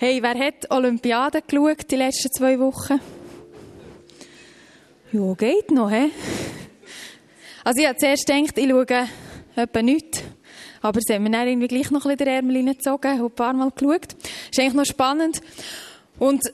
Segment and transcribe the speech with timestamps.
[0.00, 3.00] Hey, wer hat Olympiade geschaut die letzten zwei Wochen?
[5.10, 6.12] Ja, geht noch, hä?
[7.64, 9.08] Also ich habe zuerst gedacht, ich schaue
[9.56, 10.22] etwa nichts.
[10.82, 13.34] Aber sie haben mir dann irgendwie gleich noch ein bisschen den Ärmel hineingezogen, habe ein
[13.34, 14.14] paar Mal geschaut.
[14.48, 15.40] Ist eigentlich noch spannend.
[16.20, 16.44] Und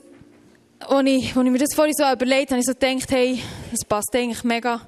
[0.79, 3.43] als ich, als ich mir das vorhin so überlegt habe, habe ich so gedacht, hey,
[3.71, 4.81] das passt eigentlich mega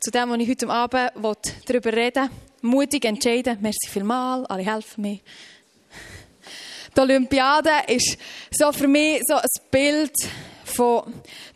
[0.00, 2.24] zu dem, was ich heute Abend darüber reden
[2.62, 2.68] will.
[2.68, 3.58] Mutig entscheiden.
[3.60, 5.20] Merci vielmals, alle helfen mir.
[6.94, 8.18] Die Olympiade ist
[8.50, 10.14] so für mich so ein Bild
[10.64, 11.02] von,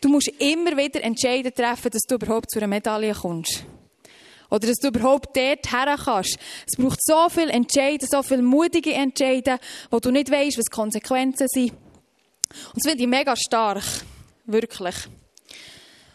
[0.01, 3.63] du musst immer wieder Entscheidungen treffen, dass du überhaupt zu einer Medaille kommst.
[4.49, 6.37] Oder dass du überhaupt dort her kannst.
[6.65, 9.59] Es braucht so viel Entscheidungen, so viel mutige Entscheidungen,
[9.91, 11.71] wo du nicht weißt, was die Konsequenzen sind.
[11.71, 13.83] Und das finde ich mega stark.
[14.45, 14.95] Wirklich.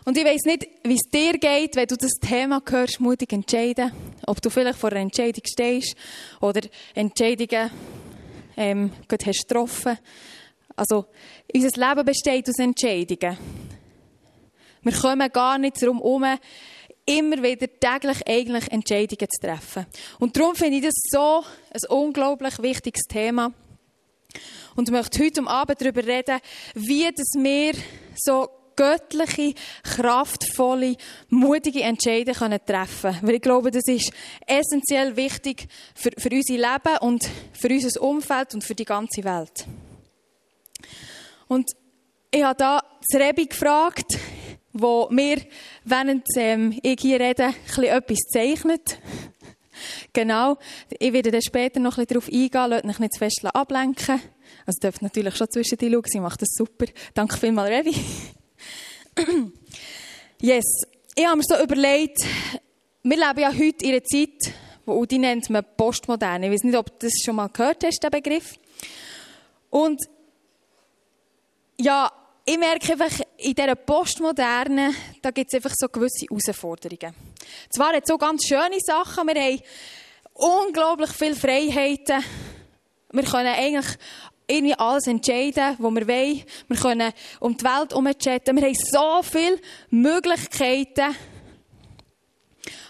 [0.04, 3.92] Und ich weiss nicht, wie es dir geht, wenn du das Thema hörst, mutig entscheiden.
[4.26, 5.94] Ob du vielleicht vor einer Entscheidung stehst
[6.40, 6.62] oder
[6.94, 7.70] Entscheidungen
[8.56, 9.98] ähm, gerade hast getroffen.
[10.76, 11.06] Also,
[11.54, 13.36] unser Leben besteht aus Entscheidungen.
[14.82, 16.38] Wir kommen gar nicht darum herum,
[17.06, 19.86] immer wieder täglich eigentlich Entscheidungen zu treffen.
[20.18, 23.52] Und darum finde ich das so ein unglaublich wichtiges Thema.
[24.74, 26.40] Und ich möchte heute Abend darüber reden,
[26.74, 27.74] wie das wir
[28.16, 30.96] so göttliche, kraftvolle,
[31.28, 33.18] mutige Entscheidungen treffen können.
[33.22, 34.12] Weil ich glaube, das ist
[34.46, 39.66] essentiell wichtig für, für unser Leben und für unser Umfeld und für die ganze Welt.
[41.48, 41.70] Und
[42.30, 44.18] ich habe da das Rebi gefragt,
[44.72, 45.38] wo mir,
[45.84, 48.98] während ähm, ich hier rede, etwas zeichnet.
[50.12, 50.56] genau.
[50.98, 54.20] Ich werde dann später noch ein bisschen darauf eingehen, lasst mich nicht zu fest ablenken.
[54.66, 56.86] Also dürft natürlich schon zwischen die schauen, sie macht das super.
[57.14, 57.94] Danke vielmals, Revi.
[60.40, 60.64] yes.
[61.14, 62.18] Ich habe mir so überlegt,
[63.02, 64.54] wir leben ja heute in einer Zeit,
[64.86, 66.46] die nennt man Postmoderne.
[66.46, 68.54] Ich weiß nicht, ob du das schon mal gehört hast, den Begriff.
[69.70, 70.00] Und
[71.78, 72.10] ja,
[72.44, 77.14] ich merke einfach, in dieser Postmoderne, da gibt es einfach so gewisse Herausforderungen.
[77.70, 79.60] Zwar hat so ganz schöne Sachen, wir haben
[80.34, 82.22] unglaublich viele Freiheiten.
[83.12, 83.98] Wir können eigentlich
[84.46, 86.42] irgendwie alles entscheiden, was wir wollen.
[86.68, 88.56] Wir können um die Welt herumchatten.
[88.56, 89.58] Wir haben so viele
[89.90, 91.16] Möglichkeiten.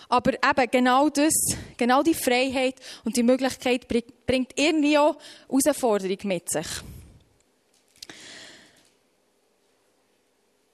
[0.08, 1.32] Aber eben genau das,
[1.76, 2.74] genau die Freiheit
[3.04, 5.16] und die Möglichkeit bringt irgendwie auch
[5.48, 6.66] Herausforderung mit sich.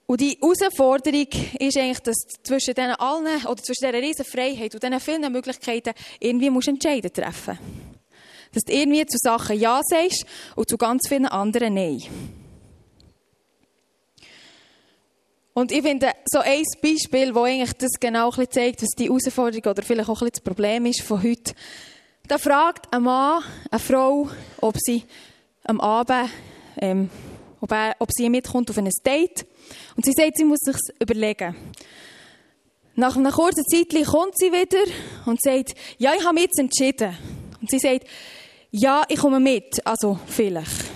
[0.06, 1.28] Und die Herausforderung
[1.60, 5.92] ist eigentlich, dass zwischen diesen allen, oder zwischen dieser riesen Freiheit und diesen vielen Möglichkeiten
[6.18, 7.58] irgendwie musst du Entscheiden treffen.
[8.52, 10.24] Dass du irgendwie zu Sachen Ja sagst
[10.56, 12.02] und zu ganz vielen anderen Nein.
[15.58, 19.82] Und ich finde, so ein Beispiel, das eigentlich das genau zeigt, was die Herausforderung oder
[19.82, 21.52] vielleicht auch das Problem ist von heute.
[22.28, 24.28] Da fragt ein Mann eine Frau,
[24.60, 25.02] ob sie
[25.64, 26.30] am Abend,
[26.80, 27.10] ähm,
[27.60, 29.46] ob, er, ob sie mitkommt auf ein Date.
[29.96, 31.56] Und sie sagt, sie muss sich überlegen.
[32.94, 34.84] Nach einer kurzen Zeit kommt sie wieder
[35.26, 37.16] und sagt, ja, ich habe mich jetzt entschieden.
[37.68, 38.06] Und sie sagt,
[38.70, 40.86] ja, ich komme mit, also vielleicht.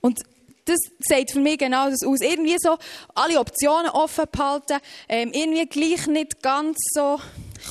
[0.00, 0.20] Und
[0.66, 2.20] das sagt für mich genau das aus.
[2.20, 2.76] Irgendwie so
[3.14, 7.18] alle Optionen offen behalten, ähm, irgendwie gleich nicht ganz so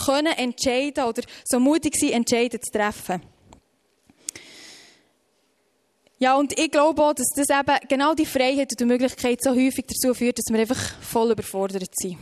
[0.06, 3.22] können entscheiden oder so mutig sein, Entscheiden zu treffen.
[6.18, 9.52] Ja, und ich glaube auch, dass das eben genau die Freiheit und die Möglichkeit so
[9.52, 12.18] häufig dazu führt, dass wir einfach voll überfordert sind.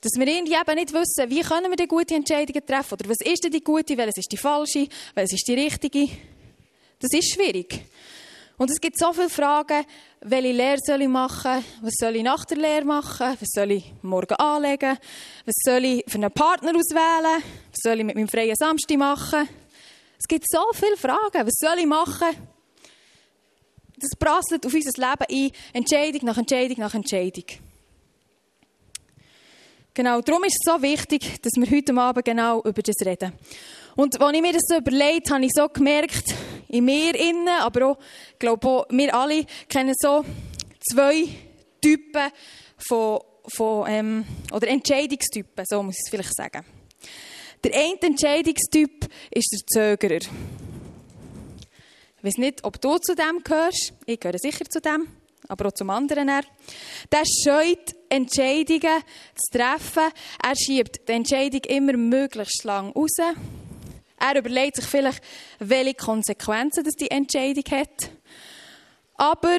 [0.00, 3.20] Dass wir irgendwie eben nicht wissen, wie können wir die gute Entscheidungen treffen oder was
[3.24, 6.08] ist denn die gute, welches ist die falsche, welches ist die richtige.
[6.98, 7.84] Das ist schwierig.
[8.56, 9.86] Und es gibt so viele Fragen,
[10.20, 13.92] welche Lehre soll ich machen, was soll ich nach der Lehre machen, was soll ich
[14.02, 14.98] morgen anlegen,
[15.46, 19.48] was soll ich für einen Partner auswählen, was soll ich mit meinem freien Samstag machen.
[20.18, 21.46] Es gibt so viele Fragen.
[21.46, 22.36] Was soll ich machen?
[23.96, 25.50] Das prasselt auf unser Leben ein.
[25.72, 27.44] Entscheidung nach Entscheidung nach Entscheidung.
[29.92, 33.32] Genau, darum ist es so wichtig, dass wir heute Abend genau über das reden.
[33.96, 36.32] Und als ich mir das so überlegt habe, ich so gemerkt,
[36.68, 37.98] in mir innen, aber auch,
[38.38, 40.24] glaube auch, wir alle kennen so
[40.80, 41.28] zwei
[41.80, 42.30] Typen
[42.78, 46.64] von, von ähm, oder Entscheidungstypen, so muss ich es vielleicht sagen.
[47.64, 49.66] Der eine Entscheidungstyp ist der
[49.98, 50.20] Zögerer.
[52.18, 53.92] Ich weiß nicht, ob du zu dem gehörst.
[54.06, 55.08] Ich gehöre sicher zu dem,
[55.50, 56.28] aber auch zum anderen.
[56.28, 59.02] Der scheut Entscheidungen
[59.34, 60.12] zu treffen.
[60.42, 63.16] Er schiebt die Entscheidung immer möglichst lang raus.
[64.18, 65.22] Er überlegt sich vielleicht,
[65.58, 68.10] welche Konsequenzen das die Entscheidung hat.
[69.14, 69.58] Aber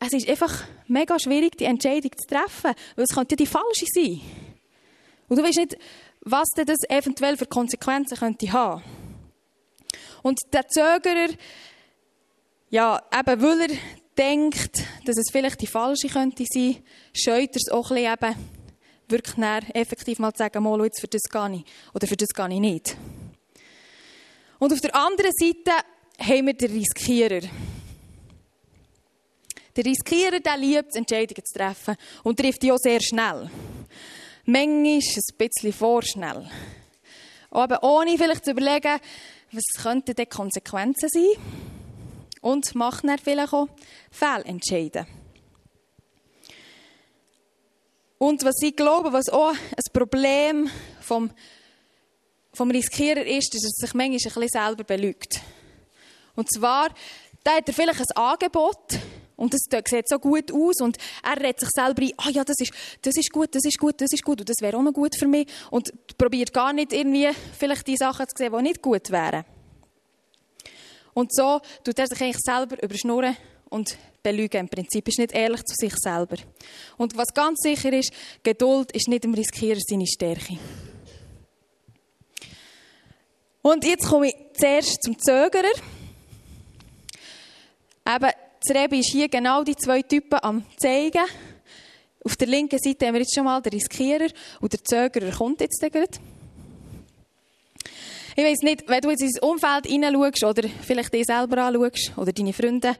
[0.00, 4.20] es ist einfach mega schwierig, die Entscheidung zu treffen, weil es könnte die falsche sein.
[5.28, 5.78] Und du weißt nicht,
[6.22, 8.82] was das eventuell für Konsequenzen könnte haben.
[10.22, 11.28] Und der Zögerer,
[12.70, 13.76] ja, eben weil er
[14.16, 16.76] denkt, dass es vielleicht die falsche könnte sein,
[17.12, 18.54] scheut er es auch ein bisschen eben,
[19.08, 21.64] wirklich effektiv mal zu sagen, mal, jetzt für das gehe ich.
[21.92, 22.96] Oder für das gehe ich nicht.
[24.58, 25.84] Und auf der anderen Seite
[26.18, 27.40] haben wir den Riskierer.
[29.76, 33.50] Der Riskierer, der liebt Entscheidungen zu treffen und trifft die auch sehr schnell.
[34.46, 36.48] Manchmal ein bisschen vorschnell.
[37.50, 39.00] Aber ohne vielleicht zu überlegen,
[39.52, 41.73] was könnten die Konsequenzen sein
[42.44, 43.68] und macht dann vielleicht auch
[44.10, 45.06] Fehlentscheide.
[48.18, 50.68] Und was ich glaube, was auch ein Problem
[51.00, 51.30] vom,
[52.52, 55.40] vom Riskierer ist, ist, dass er sich manchmal ein bisschen selber belügt.
[56.36, 56.90] Und zwar,
[57.42, 58.98] da hat er vielleicht ein Angebot
[59.36, 62.44] und das sieht so gut aus und er redet sich selber ein, ah oh ja,
[62.44, 64.82] das ist, das ist gut, das ist gut, das ist gut und das wäre auch
[64.82, 68.62] noch gut für mich und probiert gar nicht irgendwie vielleicht die Sachen zu sehen, die
[68.62, 69.46] nicht gut wären.
[71.14, 73.36] Und so tut er sich eigentlich selber überschnurren
[73.70, 74.60] und belügen.
[74.60, 76.36] Im Prinzip ist nicht ehrlich zu sich selber.
[76.96, 78.12] Und was ganz sicher ist,
[78.42, 80.58] Geduld ist nicht im Riskierer seine Stärke.
[83.62, 85.72] Und jetzt komme ich zuerst zum Zögerer.
[88.06, 88.30] Eben,
[88.60, 91.24] das Rebi ist hier genau die zwei Typen am zeigen.
[92.24, 94.28] Auf der linken Seite haben wir jetzt schon mal den Riskierer
[94.60, 96.08] und der Zögerer kommt jetzt gerade.
[98.36, 102.32] Ich weiß nicht, wenn du jetzt ins Umfeld hineinschaust oder vielleicht dich selber anschaust oder
[102.32, 102.96] deine Freunde,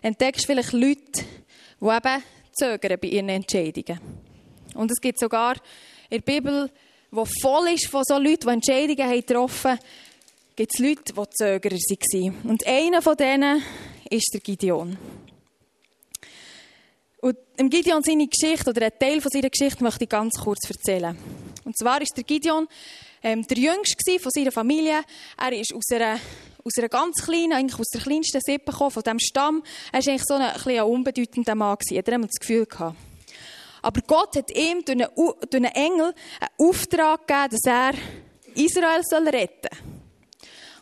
[0.00, 1.24] entdeckst du vielleicht Leute,
[1.80, 2.22] die eben
[2.52, 4.00] zögern bei ihren Entscheidungen.
[4.74, 5.56] Und es gibt sogar
[6.08, 6.70] in der Bibel,
[7.10, 9.80] die voll ist von so Leuten, die Entscheidungen haben getroffen haben,
[10.54, 12.50] gibt es Leute, die Zögerer waren.
[12.50, 13.62] Und einer von denen
[14.08, 14.96] ist der Gideon.
[17.22, 20.70] Und im Gideon seine Geschichte, oder ein Teil von seiner Geschichte, möchte ich ganz kurz
[20.70, 21.18] erzählen.
[21.64, 22.68] Und zwar ist der Gideon
[23.26, 25.02] ähm, der Jüngste von seiner Familie.
[25.36, 26.20] Er ist aus einer,
[26.62, 29.62] aus einer ganz kleinen, eigentlich aus der kleinsten Sippe gekommen, von diesem Stamm.
[29.90, 31.76] Er war eigentlich so ein, ein, ein unbedeutender Mann.
[31.76, 32.04] Gewesen.
[32.06, 32.96] Er hat das Gefühl gehabt.
[33.82, 37.94] Aber Gott hat ihm durch einen, durch einen Engel einen Auftrag gegeben, dass er
[38.54, 39.80] Israel soll retten soll.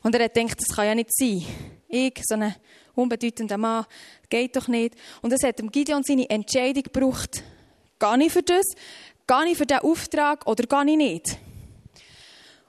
[0.02, 1.42] Und er hat gedacht, das kann ja nicht sein.
[1.88, 2.54] Ich, so ein
[2.94, 3.86] unbedeutender Mann,
[4.28, 4.96] geht doch nicht.
[5.22, 7.42] Und es hat Gideon seine Entscheidung gebraucht.
[7.98, 8.66] Gehe ich für das?
[9.26, 11.38] Gehe ich für diesen Auftrag oder gehe ich nicht?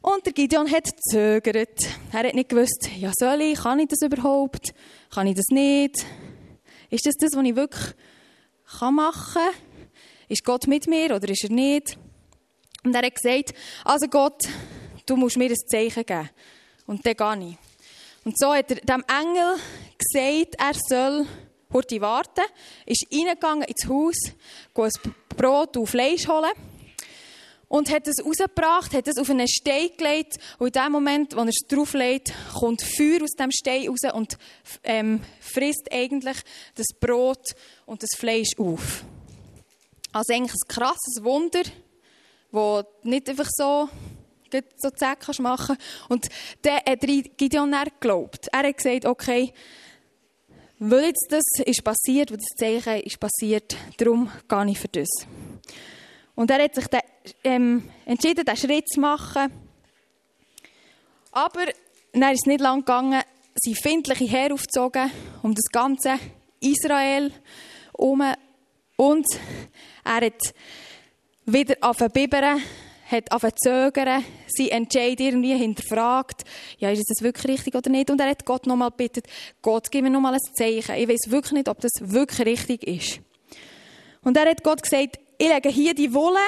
[0.06, 1.80] Und der Gideon hat zögert.
[2.12, 4.76] Er hat nicht gewusst, ja soll ich, kann ich das überhaupt?
[5.10, 6.06] Kann ich das nicht?
[6.92, 7.96] Ist das das, was ich wirklich
[8.82, 9.50] machen kann?
[10.30, 11.98] Ist Gott mit mir oder ist er nicht?
[12.84, 14.44] Und er hat gesagt, also Gott,
[15.08, 16.30] du musst mir ein Zeichen geben.
[16.86, 17.58] Und dann gehe ich.
[18.26, 19.56] Und so hat er dem Engel
[19.98, 21.26] gesagt, er soll
[21.74, 22.46] heute warten,
[22.86, 24.18] ist reingegangen ins Haus,
[24.76, 26.52] ein Brot und Fleisch holen
[27.68, 31.42] und hat es rausgebracht, hat es auf einen Stein gelegt und in dem Moment, wo
[31.42, 34.38] er es drauflegt, kommt Feuer aus dem Stein raus und
[34.84, 36.38] ähm, frisst eigentlich
[36.76, 39.04] das Brot und das Fleisch auf.
[40.12, 41.64] Also eigentlich ein krasses Wunder,
[42.52, 43.90] das nicht einfach so
[44.78, 45.78] so zack kannst machen
[46.08, 46.28] Und
[46.62, 48.48] dann hat Gideon dann geglaubt.
[48.52, 49.54] Er hat gesagt, okay,
[50.80, 55.08] weil jetzt das ist passiert, weil das Zeichen ist passiert, darum gehe ich für das.
[56.36, 57.02] Und er hat sich dann,
[57.44, 59.52] ähm, entschieden, diesen Schritt zu machen.
[61.32, 61.66] Aber
[62.14, 63.22] dann ist es nicht lang gegangen,
[63.56, 65.12] sind findliche Heer aufgezogen
[65.44, 66.20] um das ganze
[66.60, 67.32] Israel
[67.98, 68.24] herum.
[68.98, 69.26] Und
[70.04, 70.54] er hat
[71.46, 72.62] wieder angefangen
[73.12, 76.44] hat angefangen zu zögern, sie Entscheid irgendwie hinterfragt,
[76.80, 78.10] ja, ist das wirklich richtig oder nicht?
[78.10, 79.22] Und er hat Gott nochmal gebeten,
[79.62, 80.96] Gott, gib mir nochmal ein Zeichen.
[80.96, 83.20] Ich weiß wirklich nicht, ob das wirklich richtig ist.
[84.24, 86.40] Und er hat Gott gesagt, ich lege hier die Wolle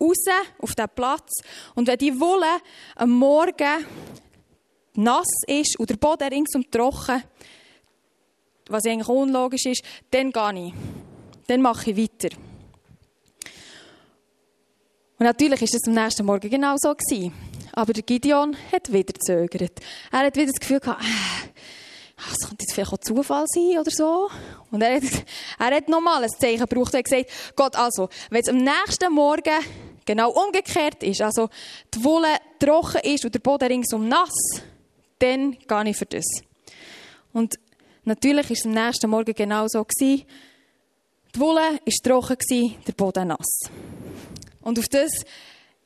[0.00, 0.24] raus
[0.60, 1.32] auf den Platz
[1.74, 2.60] und wenn die Wolle
[2.96, 3.86] am Morgen
[4.94, 7.22] nass ist und der Boden ringsum trocken,
[8.68, 10.74] was eigentlich unlogisch ist, dann gehe ich.
[11.46, 12.36] Dann mache ich weiter.
[15.18, 16.94] Und natürlich ist es am nächsten Morgen genau so.
[17.72, 19.80] Aber der Gideon hat wieder gezögert.
[20.12, 21.48] Er hat wieder das Gefühl gehabt, äh,
[22.16, 24.28] das könnte jetzt vielleicht auch Zufall sein oder so.
[24.70, 25.02] Und er hat,
[25.58, 29.64] er hat nochmal ein Zeichen gebraucht und gesagt, Gott, also, wenn es am nächsten Morgen
[30.08, 31.50] genau umgekehrt ist, also
[31.94, 34.62] die Wolle trocken ist und der Boden ringsum nass,
[35.18, 36.24] dann gehe ich für das.
[37.34, 37.58] Und
[38.04, 40.24] natürlich ist es am nächsten Morgen genau so gewesen.
[41.34, 43.70] Die Wolle war trocken, der Boden nass.
[44.62, 45.10] Und auf das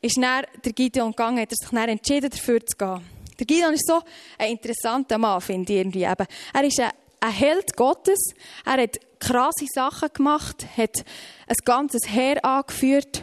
[0.00, 3.04] ist dann der Gideon gegangen, hat er sich dann entschieden, dafür zu gehen.
[3.38, 4.02] Der Gideon ist so
[4.38, 6.26] ein interessanter Mann, finde ich irgendwie eben.
[6.54, 8.34] Er ist ein, ein Held Gottes.
[8.64, 11.04] Er hat krasse Sachen gemacht, hat
[11.48, 13.22] ein ganzes Heer angeführt,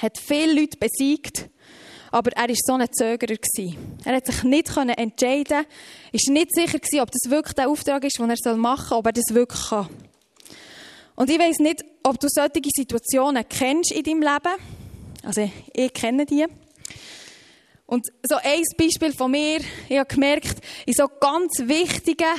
[0.00, 1.48] hat viele Leute besiegt.
[2.10, 3.36] aber er war so ein Zögerer.
[4.04, 5.64] Er hat sich nicht entscheiden
[6.12, 9.12] ist nicht sicher ob das wirklich der Auftrag ist, den er machen soll, ob er
[9.12, 9.88] das wirklich kann.
[11.16, 14.54] Und ich weiß nicht, ob du solche Situationen kennst in deinem Leben.
[15.24, 16.46] Also, ich kenne die.
[17.86, 22.36] Und so ein Beispiel von mir, ich habe gemerkt, in so ganz wichtigen,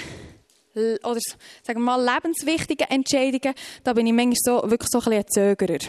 [0.76, 1.20] oder
[1.64, 5.80] sagen wir mal lebenswichtigen Entscheidungen, da bin ich manchmal so, wirklich so ein ein Zögerer.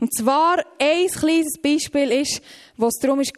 [0.00, 2.42] Und zwar ein kleines Beispiel ist,
[2.76, 3.32] wo es darum ist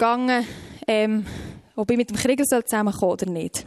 [0.86, 1.26] ähm,
[1.74, 3.66] ob ich mit dem Krieger zusammenkommen oder nicht.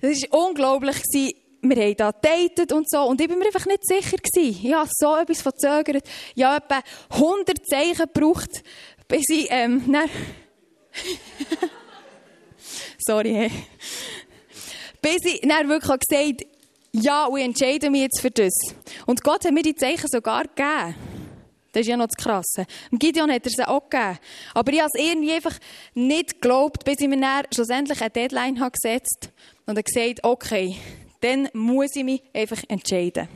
[0.00, 0.96] Das war unglaublich.
[1.62, 3.02] Wir haben da datet und so.
[3.02, 4.16] Und ich war mir einfach nicht sicher.
[4.16, 4.66] Gewesen.
[4.66, 6.08] Ich habe so etwas verzögert.
[6.34, 8.62] Ich habe etwa 100 Zeichen gebraucht,
[9.06, 10.08] bis ich, ähm, dann
[12.98, 13.50] Sorry, hey.
[15.00, 16.46] Bis ich dann wirklich gesagt
[16.92, 18.52] ja, und ich entscheide mich jetzt für das.
[19.06, 20.96] Und Gott hat mir die Zeichen sogar gegeben.
[21.72, 22.66] Das ist ja noch das Krasse.
[22.92, 24.18] Gideon hat er sie auch gegeben.
[24.54, 25.56] Aber ich habe es irgendwie einfach
[25.94, 29.30] nicht geglaubt, bis ich mir dann schlussendlich eine Deadline habe gesetzt
[29.66, 30.76] und habe gesagt, okay,
[31.20, 33.28] dann muss ich mich einfach entscheiden.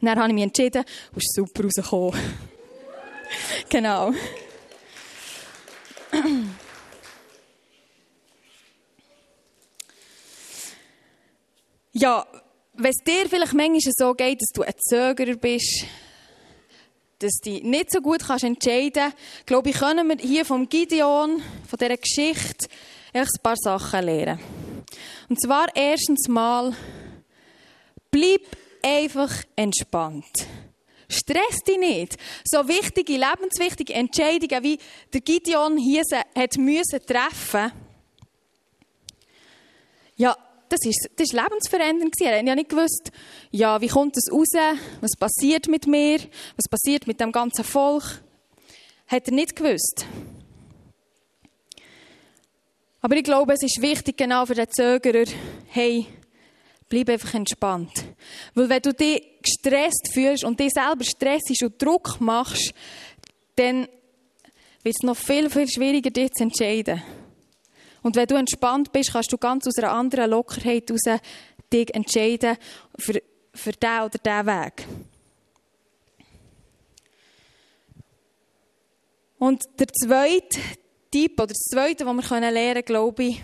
[0.00, 2.18] Und dann habe ich mich entschieden und ist super rausgekommen.
[3.68, 4.12] genau.
[11.92, 12.26] ja,
[12.74, 15.84] wenn es dir vielleicht manchmal so geht, dass du ein Zögerer bist,
[17.18, 21.42] dass dich nicht so gut kannst entscheiden kannst, glaube ich, können wir hier vom Gideon,
[21.66, 22.68] von dieser Geschichte,
[23.12, 24.38] ein paar Sachen lernen.
[25.28, 26.74] Und zwar erstens mal,
[28.10, 28.42] bleib
[28.82, 30.46] einfach entspannt.
[31.08, 32.16] Stress dich nicht.
[32.44, 34.78] So wichtige, lebenswichtige Entscheidungen, wie
[35.12, 36.02] der Gideon hier
[36.34, 37.72] hat müssen treffen
[40.68, 43.10] das ist, das ist lebensverändernd Er hat ja nicht gewusst,
[43.50, 44.78] ja, wie kommt es raus?
[45.00, 46.18] Was passiert mit mir?
[46.56, 48.22] Was passiert mit dem ganzen Volk?
[49.06, 50.06] Hat er nicht gewusst.
[53.00, 55.30] Aber ich glaube, es ist wichtig, genau für den Zögerer,
[55.68, 56.06] hey,
[56.88, 57.92] bleib einfach entspannt.
[58.54, 62.74] Weil wenn du dich gestresst fühlst und dich selber stressst und Druck machst,
[63.54, 63.86] dann
[64.82, 67.02] wird es noch viel, viel schwieriger, dich zu entscheiden.
[68.06, 71.20] Und wenn du entspannt bist, kannst du ganz aus einer anderen Lockerheit heraus
[71.72, 72.56] dich entscheiden
[72.96, 73.20] für,
[73.52, 74.86] für den oder diesen Weg.
[79.38, 80.60] Und der zweite
[81.10, 83.42] Tipp, oder das zweite, was wir lernen können, glaube ich,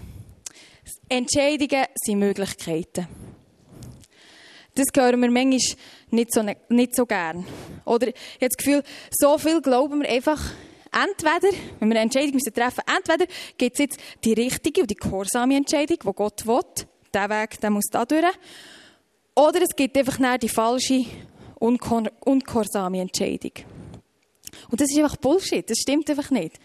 [1.09, 3.09] Entscheidungen sind Möglichkeiten.
[4.77, 5.77] Das hören wir manchmal
[6.11, 7.45] nicht so, nicht so gern.
[7.85, 10.41] Oder ich habe das Gefühl, so viel glauben wir einfach,
[10.93, 14.91] entweder, wenn wir eine Entscheidung müssen treffen müssen, entweder gibt es jetzt die richtige und
[14.91, 18.25] die gehorsame Entscheidung, die Gott will, der Weg, der muss da durch,
[19.35, 21.05] oder es gibt einfach die falsche,
[21.59, 23.53] ungehorsame Entscheidung.
[24.71, 26.57] Und das ist einfach Bullshit, das stimmt einfach nicht.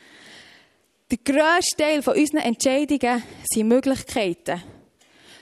[1.10, 4.62] Der grösste Teil von unseren Entscheidungen sind Möglichkeiten.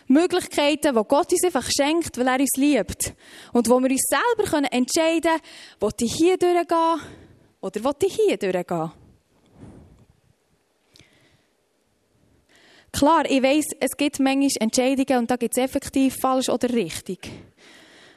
[0.08, 3.15] Möglichkeiten, die Gott uns einfach schenkt, weil er uns liebt.
[3.54, 5.42] Und wo wir uns selber entscheiden können,
[5.80, 7.00] will ich hier durchgehen
[7.65, 8.91] oder will ich hier durchgehen.
[12.91, 17.27] Klar, ich weiss, es gibt manchmal Entscheidungen und da gibt es effektiv falsch oder richtig.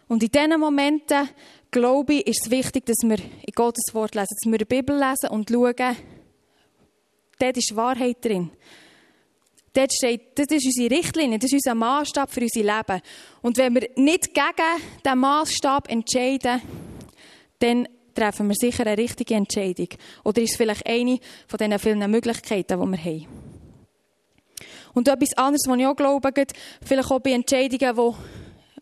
[0.06, 1.30] Und in diesen Momenten,
[1.70, 4.96] glaube ich, ist es wichtig, dass wir in Gottes Wort lesen, dass wir die Bibel
[4.96, 5.96] lesen und schauen,
[7.38, 8.50] dort ist Wahrheit drin.
[9.72, 13.00] Dort steht, das ist unsere Richtlinie, das ist unser Maßstab für unser Leben.
[13.40, 16.60] Und wenn wir nicht gegen diesen Maßstab entscheiden,
[17.60, 17.88] dann
[18.18, 19.88] treffen wir sicher eine richtige Entscheidung.
[20.24, 23.26] Oder ist es vielleicht eine von diesen vielen Möglichkeiten, die wir haben.
[24.94, 26.32] Und etwas anderes, was ich auch glaube,
[26.84, 28.16] vielleicht auch bei Entscheidungen, wo,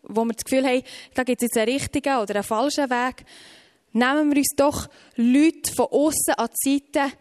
[0.03, 0.81] wo wir das Gefühl haben,
[1.13, 3.25] da gibt es jetzt einen richtigen oder einen falschen Weg,
[3.91, 7.13] nehmen wir uns doch Leute von außen an die Seite,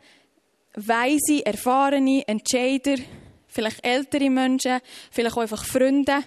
[0.77, 2.97] weise, erfahrene Entscheider,
[3.49, 4.81] vielleicht ältere Menschen,
[5.11, 6.23] vielleicht auch einfach Freunde,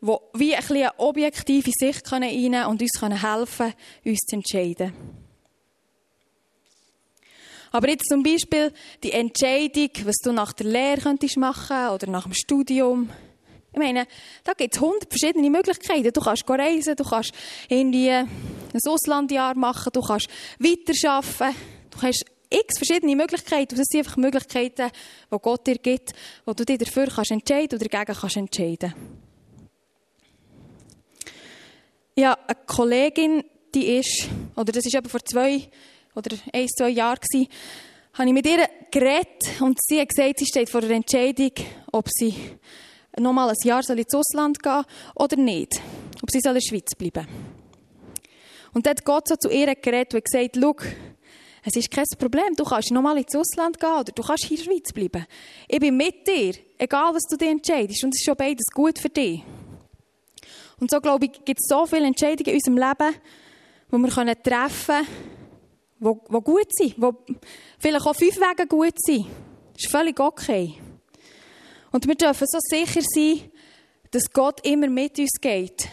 [0.00, 5.21] die wie ein eine objektive Sicht rein und uns helfen können, uns zu entscheiden.
[7.72, 12.24] Aber jetzt zum Beispiel die Entscheidung, was du nach der Lehre könntest machen oder nach
[12.24, 13.10] dem Studium.
[13.72, 14.06] Ich meine,
[14.44, 16.12] da gibt es hundert verschiedene Möglichkeiten.
[16.12, 17.32] Du kannst reisen, du kannst
[17.68, 18.28] irgendwie ein
[18.86, 21.56] Auslandjahr machen, du kannst weiterarbeiten,
[21.90, 23.76] du hast x verschiedene Möglichkeiten.
[23.76, 24.90] das sind einfach Möglichkeiten,
[25.32, 26.12] die Gott dir gibt,
[26.44, 28.94] wo du dich dafür kannst entscheiden oder dagegen kannst entscheiden.
[32.14, 33.42] Ja, eine Kollegin,
[33.74, 35.70] die ist, oder das ist eben vor zwei
[36.14, 37.48] oder ein, zwei Jahren gewesen,
[38.14, 41.52] habe ich mit ihr geredet und sie hat gesagt, sie steht vor der Entscheidung,
[41.92, 42.34] ob sie
[43.18, 45.80] nochmal ein Jahr soll ins Ausland gehen oder nicht.
[46.22, 47.26] Ob sie soll in der Schweiz bleiben
[48.74, 50.74] Und dann hat Gott so zu ihr geredet und gesagt, schau,
[51.64, 52.54] Es ist kein Problem.
[52.56, 55.26] Du kannst nochmal ins Ausland gehen oder du kannst hier in der Schweiz bleiben.
[55.68, 58.02] Ich bin mit dir, egal was du dir entscheidest.
[58.02, 59.42] Und es ist schon beides gut für dich.
[60.80, 63.14] Und so, glaube ich, gibt es so viele Entscheidungen in unserem Leben,
[63.92, 65.06] die wir treffen können,
[66.02, 67.36] die, die gut sind, die
[67.78, 69.26] vielleicht auch fünf Wege gut sind.
[69.74, 70.74] Das ist völlig okay.
[71.90, 73.50] Und wir dürfen so sicher sein,
[74.10, 75.88] dass Gott immer mit uns geht.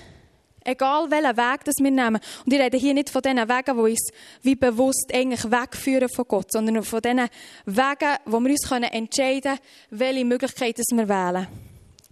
[0.63, 2.20] Egal welchen Weg das wir nehmen.
[2.46, 4.12] Und ich rede hier nicht von diesen Wegen, die uns
[4.42, 7.30] wie bewusst eigentlich wegführen von Gott, sondern von diesen
[7.66, 11.48] Wegen, wo wir uns entscheiden können, welche Möglichkeiten wir wählen.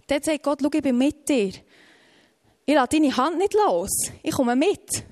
[0.06, 1.52] Dort sagt Gott, schau, ich bin mit dir.
[2.64, 4.10] Ich lasse deine Hand nicht los.
[4.22, 5.04] Ich komme mit.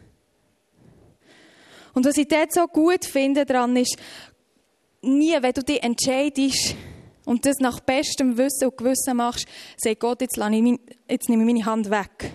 [1.97, 3.97] Und was ich dort so gut finde daran ist,
[5.00, 6.76] nie, wenn du dich entscheidest
[7.25, 9.49] und das nach bestem Wissen und Gewissen machst,
[9.79, 12.33] sagt Gott, jetzt, lasse ich mein, jetzt nehme ich meine Hand weg.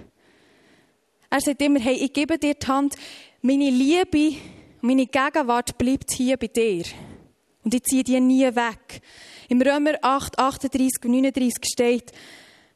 [1.30, 2.96] Er sagt immer, hey, ich gebe dir die Hand,
[3.44, 4.36] meine Liebe,
[4.82, 6.84] meine Gegenwart bleibt hier bei dir.
[7.64, 9.00] Und ich ziehe die nie weg.
[9.48, 12.12] Im Römer 8, 38 und 39 steht,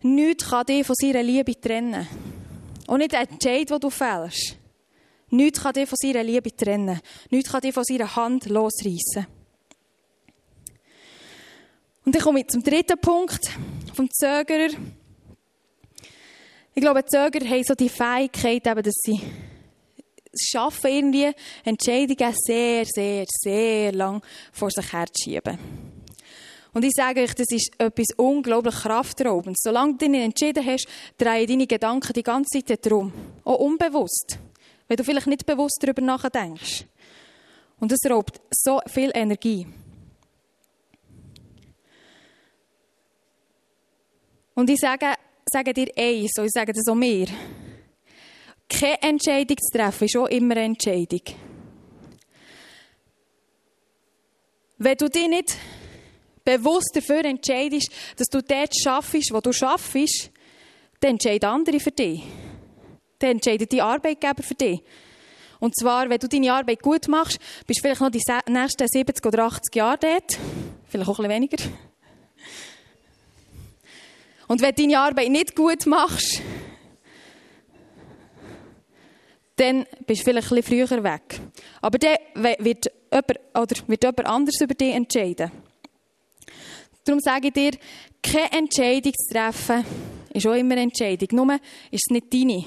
[0.04, 2.08] nichts kann dich von seiner Liebe trennen.
[2.86, 4.58] Und nicht der Entscheid, den du fällst.
[5.36, 7.00] Nichts kann dich von seiner Liebe trennen.
[7.30, 9.28] Nichts kann dich von seiner Hand losreißen.
[12.06, 13.50] Und ich komme zum dritten Punkt
[13.94, 14.70] vom Zögerer.
[16.74, 19.20] Ich glaube, Zöger haben so die Fähigkeit, eben, dass sie
[20.32, 21.32] es schaffen, irgendwie
[21.64, 25.58] Entscheidungen sehr, sehr, sehr lang vor sich herzuschieben.
[26.74, 29.62] Und ich sage euch, das ist etwas unglaublich kraftraubendes.
[29.64, 30.88] Solange du dich entschieden hast,
[31.18, 33.14] drehen deine Gedanken die ganze Zeit darum.
[33.46, 34.38] Auch unbewusst.
[34.88, 36.86] Weil du vielleicht nicht bewusst darüber nachdenkst.
[37.80, 39.68] Und das raubt so viel Energie.
[44.54, 45.14] Und ich sage,
[45.46, 47.28] sage dir eins, und ich sage das auch mir.
[48.70, 51.22] Keine Entscheidung zu treffen ist auch immer eine Entscheidung.
[54.78, 55.56] Wenn du dich nicht
[56.44, 60.32] bewusst dafür entscheidest, dass du dort schaffst, wo du schaffst,
[61.00, 62.24] dann entscheiden andere für dich.
[63.26, 64.84] Dann entscheidet die Arbeitgeber für dich.
[65.60, 68.22] Und zwar, wenn du deine Arbeit gut machst, bist du vielleicht noch die
[68.52, 70.38] nächsten 70 oder 80 Jahre dort.
[70.88, 71.64] Vielleicht auch ein bisschen weniger.
[74.48, 76.40] Und wenn du deine Arbeit nicht gut machst,
[79.56, 81.40] dann bist du vielleicht ein bisschen früher weg.
[81.82, 82.18] Aber dann
[82.60, 85.52] wird jemand, oder wird jemand anders über dich entscheiden.
[87.04, 87.72] Darum sage ich dir,
[88.22, 89.84] keine Entscheidung zu treffen,
[90.32, 91.30] ist auch immer eine Entscheidung.
[91.32, 91.56] Nur
[91.90, 92.66] ist es nicht deine.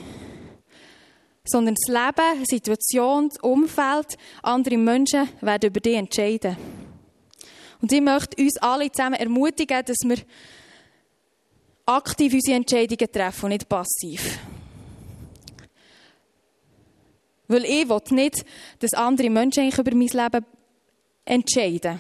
[1.51, 6.57] Sondern das Leben, die Situation, das Umfeld, andere Menschen werden über dich entscheiden.
[7.81, 10.19] Und ich möchte uns alle zusammen ermutigen, dass wir
[11.87, 14.39] aktiv unsere Entscheidungen treffen und nicht passiv.
[17.47, 18.45] Weil ich will nicht,
[18.81, 20.47] dass andere Menschen eigentlich über mein Leben
[21.25, 21.99] entscheiden.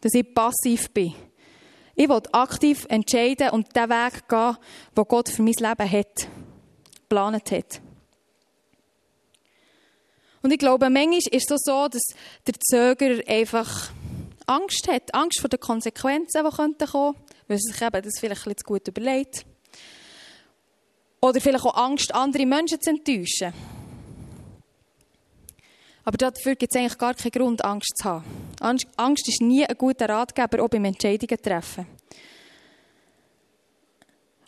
[0.00, 1.14] Dass ich passiv bin.
[1.94, 4.56] Ich will aktiv entscheiden und den Weg gehen,
[4.96, 6.28] den Gott für mein Leben hat,
[7.02, 7.80] geplant hat.
[10.42, 12.02] Und ich glaube, manchmal ist es so, dass
[12.46, 13.90] der Zögerer einfach
[14.46, 15.14] Angst hat.
[15.14, 17.14] Angst vor den Konsequenzen, die kommen könnten
[17.46, 19.44] weil sie sich eben das vielleicht ein zu gut überlegt.
[21.20, 23.52] Oder vielleicht auch Angst, andere Menschen zu enttäuschen.
[26.04, 28.24] Aber dafür gibt es eigentlich gar keinen Grund, Angst zu haben.
[28.60, 31.86] Angst ist nie ein guter Ratgeber, auch beim Entscheidungen treffen.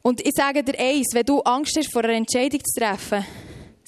[0.00, 3.24] Und ich sage dir eins, wenn du Angst hast, vor einer Entscheidung zu treffen,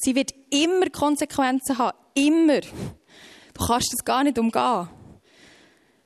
[0.04, 1.96] sie wird immer Konsequenzen haben.
[2.14, 2.60] Immer.
[2.60, 4.88] Du kannst das gar nicht umgehen.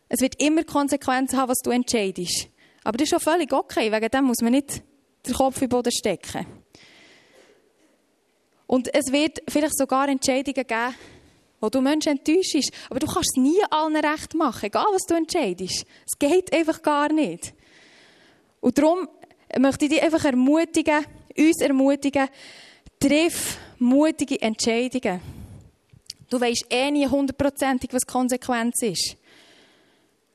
[0.08, 2.48] Es wird immer Konsequenzen haben, was du entscheidest.
[2.84, 3.92] Aber das ist schon völlig okay.
[3.92, 4.82] Wegen dem muss man nicht
[5.26, 6.46] den Kopf in den Boden stecken.
[8.66, 10.94] Und es wird vielleicht sogar Entscheidungen geben,
[11.60, 12.70] wo du Menschen enttäuschst.
[12.88, 15.84] Aber du kannst es nie allen recht machen, egal was du entscheidest.
[16.06, 17.54] Es geht einfach gar nicht.
[18.60, 19.08] Und darum
[19.58, 21.04] möchte ich dich einfach ermutigen,
[21.36, 22.28] uns ermutigen,
[23.00, 25.20] triff mutige Entscheidungen.
[26.30, 29.16] Du weißt eh nie hundertprozentig, was die Konsequenz ist.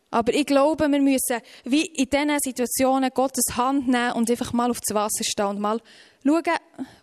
[0.09, 4.69] Aber ich glaube, wir müssen wie in diesen Situationen Gottes Hand nehmen und einfach mal
[4.69, 5.81] auf das Wasser stehen und mal
[6.23, 6.43] schauen,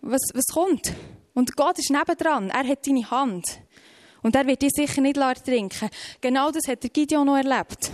[0.01, 0.93] was, was kommt.
[1.35, 2.51] Und Gott ist nebendran.
[2.51, 3.45] Er hat deine Hand.
[4.23, 5.89] Und er wird dich sicher nicht ertrinken.
[6.21, 7.91] Genau das hat der Gideon noch erlebt.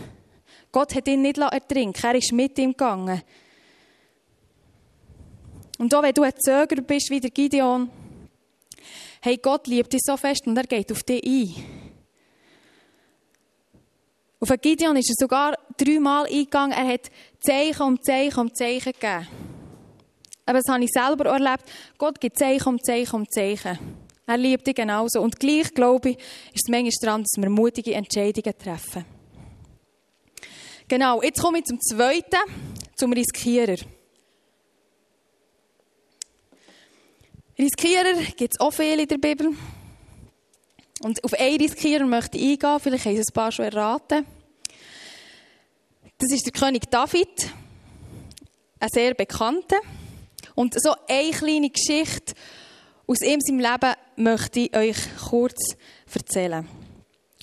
[0.73, 2.05] Gott hat ihn nicht ertrinken.
[2.05, 3.23] Er ist mit ihm gegangen.
[5.79, 7.91] Und auch wenn du ein Zöger bist wie der Gideon,
[9.27, 11.53] hey, Gott liebt dich so fest und er geht auf dich ein.
[14.39, 16.71] Auf den Gideon ist er sogar dreimal eingegangen.
[16.71, 17.11] Er hat
[17.41, 19.27] Zeichen um Zeichen um Zeichen gegeben.
[20.45, 21.65] Aber das habe ich selber erlebt.
[21.99, 23.77] Gott gibt Zeichen um Zeichen um Zeichen.
[24.29, 25.21] Er liebt dich genauso.
[25.21, 26.19] Und gleich, glaube ich,
[26.55, 29.05] ist es manchmal daran, dass wir mutige Entscheidungen treffen.
[30.87, 32.49] Genau, jetzt komme ich zum Zweiten,
[32.95, 33.79] zum Riskierer.
[37.59, 39.55] Riskierer gibt es auch viele in der Bibel.
[41.01, 44.27] Und auf einen Riskierer möchte ich eingehen, vielleicht haben Sie ein paar schon erraten.
[46.19, 47.51] Das ist der König David,
[48.79, 49.81] ein sehr bekannter.
[50.55, 52.35] Und so eine kleine Geschichte
[53.07, 54.97] aus ihm seinem Leben möchte ich euch
[55.29, 55.77] kurz
[56.13, 56.67] erzählen.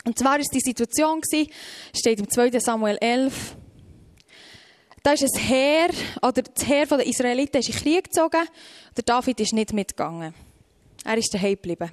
[0.06, 1.22] Und zwar ist die Situation
[1.96, 2.60] steht im 2.
[2.60, 3.56] Samuel 11.
[5.04, 5.90] Da ist ein Heer,
[6.22, 8.48] oder das Heer der Israeliten ist in Krieg gezogen.
[8.96, 10.34] Der David ist nicht mitgegangen.
[11.04, 11.92] Er ist daheim geblieben.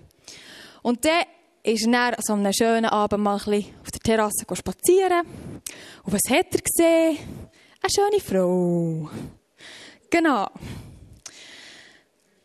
[0.83, 1.25] Und dann
[1.65, 5.27] ist er so einem schönen Abend mal ein auf der Terrasse spazieren.
[6.05, 7.19] Und was hat er gesehen?
[7.83, 9.11] Eine schöne Frau.
[10.09, 10.47] Genau.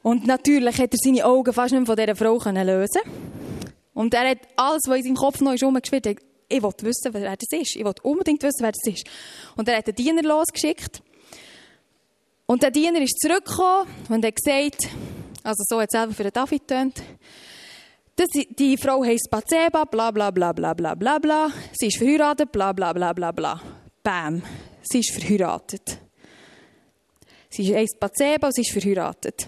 [0.01, 3.01] Und natürlich hat er seine Augen fast nicht mehr von dieser Frau lösen
[3.93, 6.17] Und er hat alles, was in seinem Kopf noch ist, umgeschwirrt.
[6.47, 7.75] Ich wollte wissen, wer das ist.
[7.75, 9.07] Ich wollte unbedingt wissen, wer das ist.
[9.55, 11.01] Und er hat den Diener losgeschickt.
[12.45, 14.87] Und der Diener ist zurückgekommen und hat gesagt,
[15.43, 16.61] also so hat es selber für den David
[18.15, 21.51] das, die Frau heisst Bathseba, bla bla bla bla bla bla bla.
[21.73, 23.61] Sie ist verheiratet, bla bla bla bla bla.
[24.03, 24.41] Bam.
[24.83, 25.99] Sie ist verheiratet.
[27.49, 29.47] Sie heisst Bathseba und sie ist verheiratet.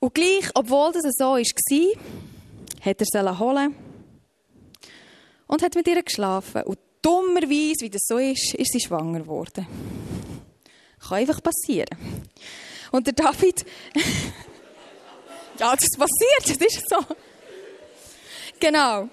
[0.00, 1.38] Und gleich, obwohl das so war,
[2.80, 3.74] hat er sie holen
[5.46, 6.62] und hat mit ihr geschlafen.
[6.62, 9.66] Und dummerweise, wie das so ist, ist sie schwanger geworden.
[11.00, 11.98] Kann einfach passieren.
[12.92, 13.64] Und der David...
[15.58, 16.98] ja, das passiert, das ist so.
[18.58, 19.08] Genau.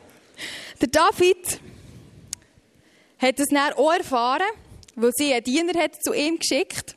[0.82, 1.60] Der David
[3.20, 4.48] hat es dann auch erfahren,
[4.96, 6.96] weil sie einen Diener hat zu ihm geschickt.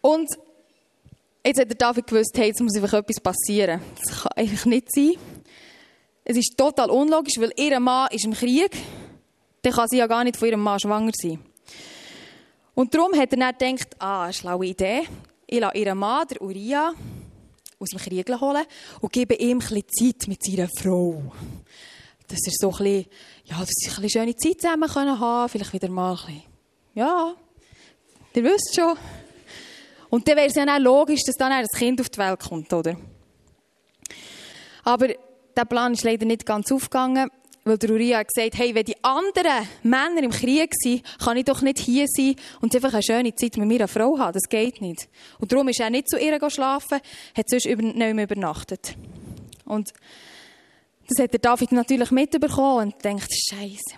[0.00, 0.28] Und
[1.44, 3.80] Jetzt hat der David gewusst, hey, jetzt muss einfach etwas passieren.
[4.04, 5.14] Das kann eigentlich nicht sein.
[6.24, 8.76] Es ist total unlogisch, weil ihr Mann ist im Krieg.
[9.62, 11.40] Dann kann sie ja gar nicht von ihrem Mann schwanger sein.
[12.74, 15.02] Und darum hat er dann gedacht, ah, eine schlaue Idee.
[15.46, 16.92] Ich lasse ihren Mann, der Uriah,
[17.78, 18.64] aus dem Krieg holen
[19.00, 21.32] und gebe ihm ein Zeit mit seiner Frau.
[22.28, 23.06] Dass er so ein bisschen,
[23.46, 26.42] ja, dass sie ein bisschen schöne Zeit zusammen haben können, vielleicht wieder mal ein bisschen,
[26.94, 27.34] ja,
[28.34, 28.96] ihr wisst schon.
[30.10, 32.72] Und dann wäre es ja auch logisch, dass dann ein Kind auf die Welt kommt,
[32.72, 32.96] oder?
[34.84, 35.08] Aber
[35.56, 37.30] der Plan ist leider nicht ganz aufgegangen,
[37.64, 41.44] weil der Uriah hat gesagt, hey, wenn die anderen Männer im Krieg sind, kann ich
[41.44, 44.32] doch nicht hier sein und einfach eine schöne Zeit mit meiner Frau haben.
[44.32, 45.08] Das geht nicht.
[45.38, 47.00] Und darum ist er nicht zu ihr geschlafen,
[47.36, 48.94] hat sonst nicht mehr übernachtet.
[49.64, 49.92] Und
[51.08, 53.96] das hat der David natürlich mitbekommen und denkt, Scheiße,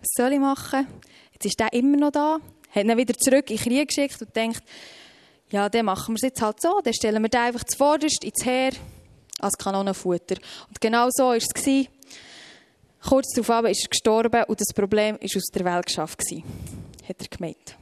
[0.00, 0.86] was soll ich machen?
[1.32, 2.38] Jetzt ist der immer noch da.
[2.70, 4.62] Hat ihn wieder zurück in den Krieg geschickt und denkt,
[5.52, 6.80] ja, dann machen wir es jetzt halt so.
[6.82, 8.72] Dann stellen wir den einfach zuvorderst ins Heer
[9.38, 10.36] als Kanonenfutter.
[10.68, 11.46] Und genau so war es.
[13.06, 16.22] Kurz darauf ist er gestorben und das Problem war aus der Welt geschafft.
[17.08, 17.76] Hat er gemeint.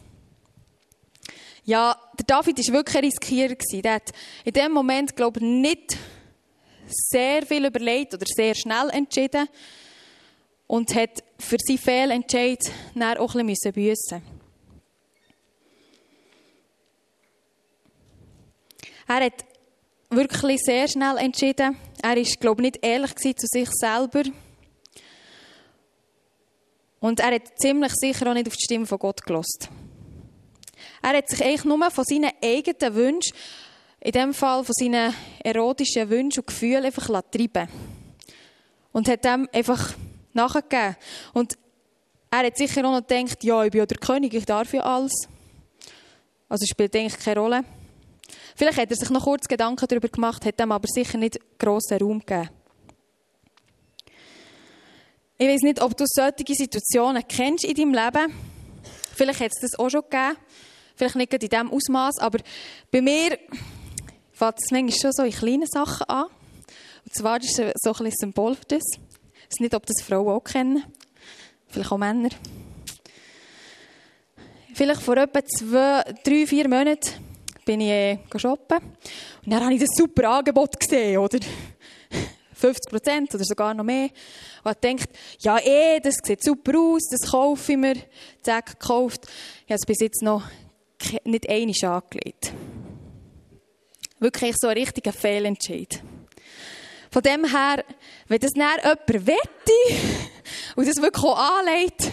[1.64, 3.54] Ja, der David war wirklich ein Riskierer.
[3.54, 4.10] Der hat
[4.44, 5.96] in dem Moment, glaube ich, nicht
[6.88, 9.46] sehr viel überlegt oder sehr schnell entschieden
[10.66, 12.58] und hat für seinen Fehlentscheid
[13.18, 14.39] auch ein bisschen büssen
[19.12, 19.44] Er hat
[20.10, 21.76] wirklich sehr schnell entschieden.
[22.00, 24.22] Er ist, glaube ich, nicht ehrlich zu sich selber.
[27.00, 29.68] Und er hat ziemlich sicher auch nicht auf die Stimme von Gott gelost.
[31.02, 33.36] Er hat sich eigentlich nur von seinen eigenen Wünschen,
[33.98, 37.68] in dem Fall von seinen erotischen Wünschen und Gefühlen einfach treiben
[38.92, 39.92] Und hat dem einfach
[40.34, 40.94] nachgegeben.
[41.32, 41.58] Und
[42.30, 44.82] er hat sicher auch noch gedacht, ja, ich bin ja der König, ich darf ja
[44.82, 45.12] alles.
[46.48, 47.64] Also spielt eigentlich keine Rolle.
[48.60, 51.96] Vielleicht hat er sich noch kurz Gedanken darüber gemacht, hat dem aber sicher nicht grossen
[51.96, 52.50] Raum gegeben.
[55.38, 58.34] Ich weiß nicht, ob du solche Situationen kennst in deinem Leben.
[59.14, 60.36] Vielleicht hat es das auch schon gegeben.
[60.94, 62.40] Vielleicht nicht in diesem Ausmaß, aber
[62.90, 63.38] bei mir
[64.30, 66.26] fängt es manchmal schon so in kleinen Sachen an.
[66.26, 68.82] Und zwar ist es so ein Symbol für das.
[68.92, 70.84] Ich weiß nicht, ob das Frauen auch kennen.
[71.68, 72.28] Vielleicht auch Männer.
[74.74, 77.29] Vielleicht vor etwa zwei, drei, vier Monaten
[77.64, 78.78] bin ich äh, shoppen.
[78.78, 81.38] Und dann habe ich das super Angebot gesehen, oder?
[82.54, 84.10] 50 Prozent oder sogar noch mehr.
[84.62, 85.08] Und dachte,
[85.40, 87.96] ja eh, das sieht super aus, das kaufe ich mir.
[88.42, 89.26] Zack, gekauft.
[89.66, 90.44] Ich habe es bis jetzt noch
[91.24, 92.52] nicht einmal angelegt.
[94.18, 96.02] Wirklich so ein richtiger Fehlentscheid.
[97.10, 97.84] Von dem her,
[98.28, 99.96] wenn das näher jemand wette
[100.76, 102.12] und das wirklich auch anlegt,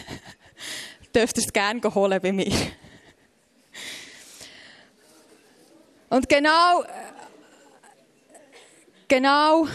[1.16, 2.54] dürft ihr es gerne holen bei mir.
[6.10, 6.84] Und genau,
[9.08, 9.68] genau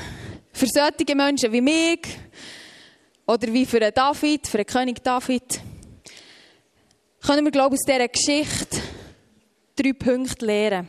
[0.52, 2.00] für solche Menschen wie mich
[3.26, 5.60] oder wie für einen David, für den König David,
[7.20, 8.80] können wir, glaube ich, aus dieser Geschichte
[9.76, 10.88] drei Punkte lernen.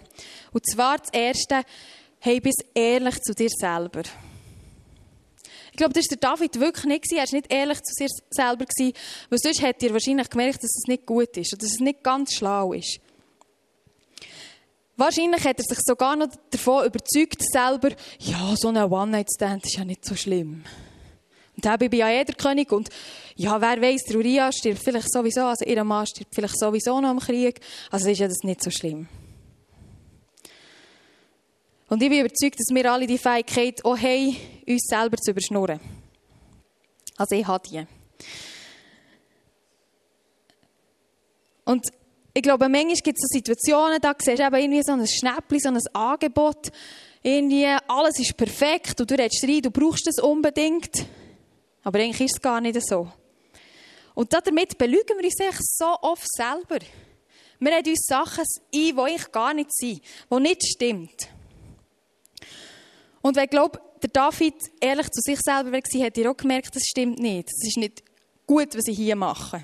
[0.53, 1.63] Und zwar das erste,
[2.19, 4.03] hey, bist ehrlich zu dir selber.
[5.71, 7.12] Ich glaube, das war David wirklich nicht.
[7.12, 8.65] Er war nicht ehrlich zu sich selber.
[9.29, 12.03] Weil sonst hätte er wahrscheinlich gemerkt, dass es nicht gut ist oder dass es nicht
[12.03, 12.99] ganz schlau ist.
[14.95, 19.86] Wahrscheinlich hat er sich sogar noch davon überzeugt, selber, ja, so ein One-Night-Stand ist ja
[19.86, 20.63] nicht so schlimm.
[21.56, 22.89] Und dann bin ich ja eh der König und
[23.36, 27.12] ja, wer weiß, der Uriah stirbt vielleicht sowieso, also ihr Mann stirbt vielleicht sowieso noch
[27.12, 29.08] im Krieg, also ist ja das nicht so schlimm.
[31.89, 34.36] Und ich bin überzeugt, dass wir alle die Fähigkeit auch haben,
[34.67, 35.79] uns selber zu überschnurren.
[37.17, 37.86] Also ich habe die.
[41.65, 41.86] Und
[42.34, 45.60] ich glaube, manchmal gibt es so Situationen, da siehst du eben irgendwie so ein Schnäppchen,
[45.60, 46.72] so ein Angebot.
[47.22, 51.06] Irgendwie, alles ist perfekt und du redest rein, du brauchst es unbedingt.
[51.84, 53.08] Aber eigentlich ist es gar nicht so.
[54.15, 56.84] Und damit belügen wir uns so oft selber.
[57.60, 61.28] Wir reden uns Sachen ein, die eigentlich gar nicht sind, die nicht stimmt.
[63.22, 66.76] Und wenn ich glaube, der David ehrlich zu sich selber war, hat er auch gemerkt,
[66.76, 67.50] das stimmt nicht.
[67.50, 68.04] Es ist nicht
[68.46, 69.63] gut, was ich hier mache.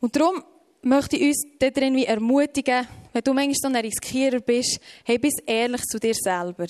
[0.00, 0.42] Und darum
[0.82, 5.82] möchte ich uns darin ermutigen, wenn du manchmal so ein Riskierer bist, hey, bist ehrlich
[5.82, 6.66] zu dir selber.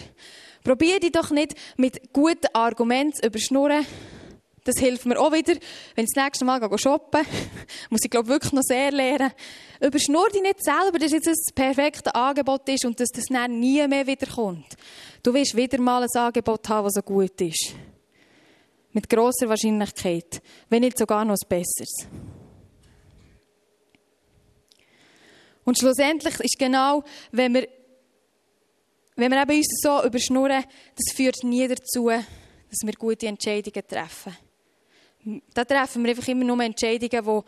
[0.64, 3.86] Probier dich doch nicht mit guten Argumenten zu überschnurren.
[4.64, 5.54] Das hilft mir auch wieder,
[5.94, 7.32] wenn ich das nächste Mal shoppen gehe.
[7.90, 9.32] Muss ich, glaube wirklich noch sehr lernen.
[9.80, 13.86] Überschnur dich nicht selber, dass jetzt das perfekte Angebot ist und dass das dann nie
[13.88, 14.76] mehr wiederkommt.
[15.22, 17.72] Du wirst wieder mal ein Angebot haben, das so gut ist.
[18.92, 20.42] Mit grosser Wahrscheinlichkeit.
[20.68, 22.06] Wenn nicht sogar noch ein besseres.
[25.68, 27.68] Und schlussendlich ist genau, wenn wir,
[29.16, 30.64] wenn wir eben uns so überschnurren,
[30.96, 34.34] das führt nie dazu, dass wir gute Entscheidungen treffen.
[35.52, 37.44] Da treffen wir einfach immer nur Entscheidungen, wo,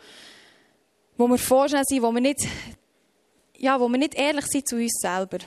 [1.17, 2.47] wo wir vorschnell sind, wo wir nicht,
[3.57, 5.39] ja, wo wir nicht ehrlich sind zu uns selber.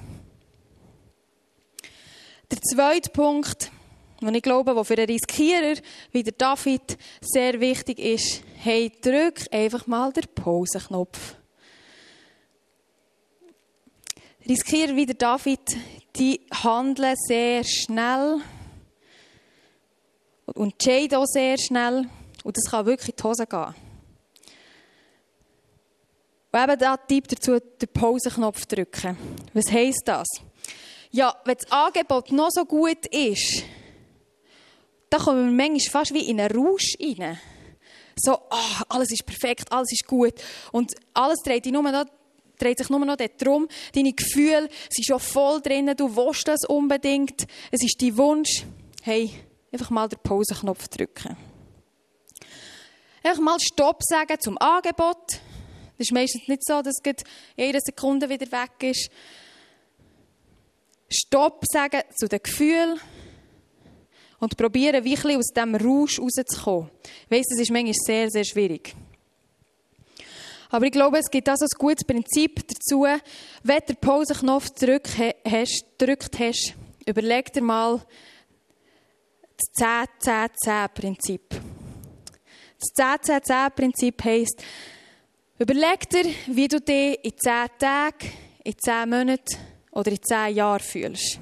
[2.51, 3.71] Der zweite Punkt,
[4.21, 9.45] den ich glaube, der für einen Riskierer wie der David sehr wichtig ist, hey, drück
[9.53, 11.37] einfach mal den Pauseknopf.
[14.47, 15.61] Riskierer wie der David,
[16.17, 18.43] die handeln sehr schnell
[20.47, 22.07] und entscheiden auch sehr schnell.
[22.43, 23.75] Und das kann wirklich in die Hose gehen.
[26.53, 29.17] Und eben da Tipp dazu, den Pauseknopf drücken.
[29.55, 30.29] Was heisst das?
[31.11, 33.65] Ja, wenn das Angebot noch so gut ist,
[35.09, 37.39] dann kommen wir manchmal fast wie in einen Rausch rein.
[38.17, 40.35] So, oh, alles ist perfekt, alles ist gut.
[40.71, 42.05] Und alles dreht, nur noch,
[42.59, 47.47] dreht sich nur noch darum, deine Gefühle sind schon voll drin, du willst das unbedingt,
[47.71, 48.65] es ist dein Wunsch.
[49.03, 49.31] Hey,
[49.73, 51.37] einfach mal den Pauseknopf drücken.
[53.23, 55.41] Einfach mal Stopp sagen zum Angebot.
[55.97, 57.15] Das ist meistens nicht so, dass es
[57.57, 59.11] jede Sekunde wieder weg ist.
[61.09, 62.99] Stopp sagen zu den Gefühlen
[64.41, 66.91] und probieren, wirklich aus diesem Rausch rauszukommen.
[67.25, 68.95] Ich weiss, das ist manchmal sehr, sehr schwierig.
[70.75, 73.07] Aber ich glaube, es gibt also ein gutes Prinzip dazu.
[73.63, 76.75] Wenn den Pauseknopf gedrückt hast,
[77.07, 78.05] überleg dir mal
[79.57, 79.87] das
[80.21, 81.43] 10-10-10-Prinzip.
[82.81, 84.65] Das 10-10-10-Prinzip heisst,
[85.61, 88.33] überleg dir, wie du dich in 10 Tagen,
[88.65, 89.57] in 10 Monaten
[89.93, 91.39] oder in 10 Jahren fühlst.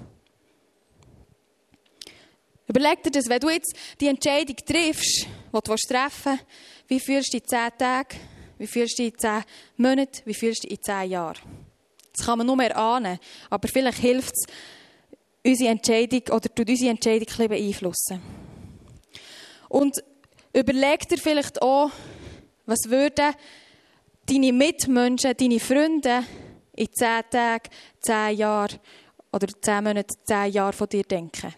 [2.69, 6.45] Überleg dir das, wenn du jetzt die Entscheidung triffst, die du treffen willst,
[6.89, 8.19] wie fühlst du dich in 10 Tagen,
[8.63, 9.43] wie fühlst du dich in 10
[9.77, 11.37] Monaten, wie fühlst du dich in 10 Jahren.
[12.13, 13.19] Das kann man nur mehr ahnen,
[13.51, 14.45] aber vielleicht hilft es,
[15.45, 18.23] unsere Entscheidung oder tut unsere Entscheidung ein beeinflussen.
[19.69, 20.05] Und
[20.53, 21.91] überleg dir vielleicht auch,
[22.65, 23.35] was würden
[24.27, 26.23] deine Mitmenschen, deine Freunde
[26.77, 27.69] in 10 Tagen,
[28.01, 28.79] 10 Jahren
[29.33, 31.53] oder 10 Monaten, 10 Jahren von dir denken.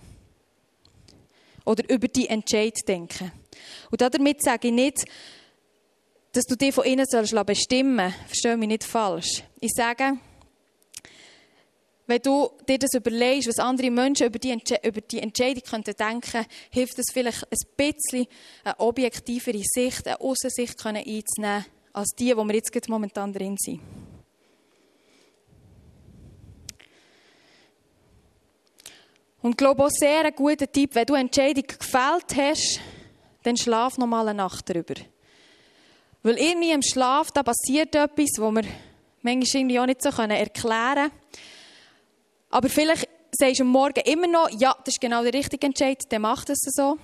[1.66, 3.30] Oder über die Entscheid denken.
[3.90, 5.04] Und damit sage ich nicht,
[6.34, 7.06] dass du dich von ihnen
[7.46, 8.16] bestimmen sollst.
[8.26, 9.44] Verstehe mich nicht falsch.
[9.60, 10.18] Ich sage,
[12.06, 15.94] wenn du dir das überlegst, was andere Menschen über die, Entsche über die Entscheidung könnten
[15.94, 18.26] denken, hilft es vielleicht ein bisschen,
[18.64, 23.80] eine objektivere Sicht, eine Aussensicht einzunehmen, als die, wo wir jetzt momentan drin sind.
[29.40, 32.80] Und ich glaube auch sehr ein guter Tipp, wenn du eine Entscheidung gefällt hast,
[33.44, 34.94] dann schlaf noch mal eine Nacht darüber.
[36.24, 38.64] Weil irgendwie im Schlaf, da passiert etwas, wo wir
[39.20, 41.12] manchmal irgendwie auch nicht so erklären können.
[42.48, 46.02] Aber vielleicht sagst du am Morgen immer noch, ja, das ist genau der richtige Entscheid,
[46.08, 46.96] dann macht es so.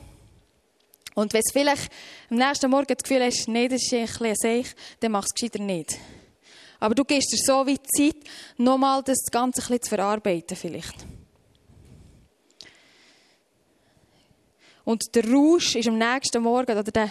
[1.14, 1.92] Und wenn du vielleicht
[2.30, 5.34] am nächsten Morgen das Gefühl hast, nee, das ist ein bisschen Seich, dann mach es
[5.34, 5.98] gescheiter nicht.
[6.78, 8.16] Aber du gibst dir so wie Zeit,
[8.56, 10.94] nochmal das Ganze ein bisschen zu verarbeiten vielleicht.
[14.84, 17.10] Und der Rausch ist am nächsten Morgen, oder der,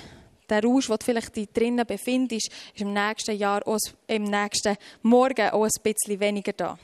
[0.50, 3.62] der Rausch, du vielleicht drinnen befindest, ist im nächsten Jahr,
[4.08, 6.80] im nächsten Morgen auch ein bisschen weniger da.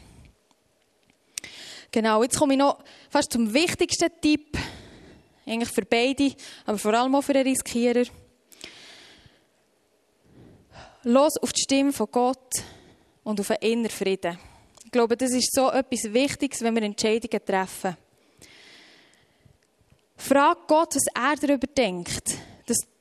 [1.92, 4.58] Genau, jetzt komme ich noch fast zum wichtigsten Tipp.
[5.46, 6.34] Eigentlich für beide,
[6.66, 8.06] aber vor allem auch für den Riskierer.
[11.04, 12.64] Los auf die Stimme von Gott
[13.24, 14.40] und auf einen inneren Frieden.
[14.84, 17.96] Ich glaube, das ist so etwas Wichtiges, wenn wir Entscheidungen treffen.
[20.18, 22.36] Frag Gott, was er darüber denkt,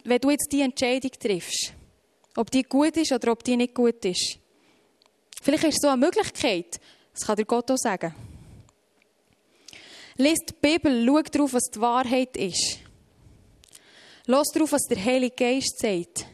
[0.04, 1.72] wenn du jetzt diese Entscheidung triffst.
[2.36, 4.38] Ob die gut ist oder ob die nicht gut ist.
[5.42, 6.80] Vielleicht ist es so eine Möglichkeit.
[7.12, 8.14] Das kann dir Gott auch sagen.
[10.16, 12.78] Lies die Bibel, schau darauf, was die Wahrheit ist.
[14.26, 16.26] Los darauf, was der Heilige Geist sagt.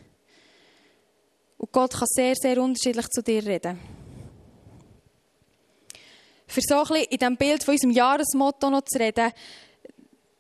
[1.59, 3.79] Und Gott kann sehr, sehr unterschiedlich zu dir reden.
[6.47, 9.33] Für so ein bisschen in diesem Bild von unserem Jahresmotto noch zu reden,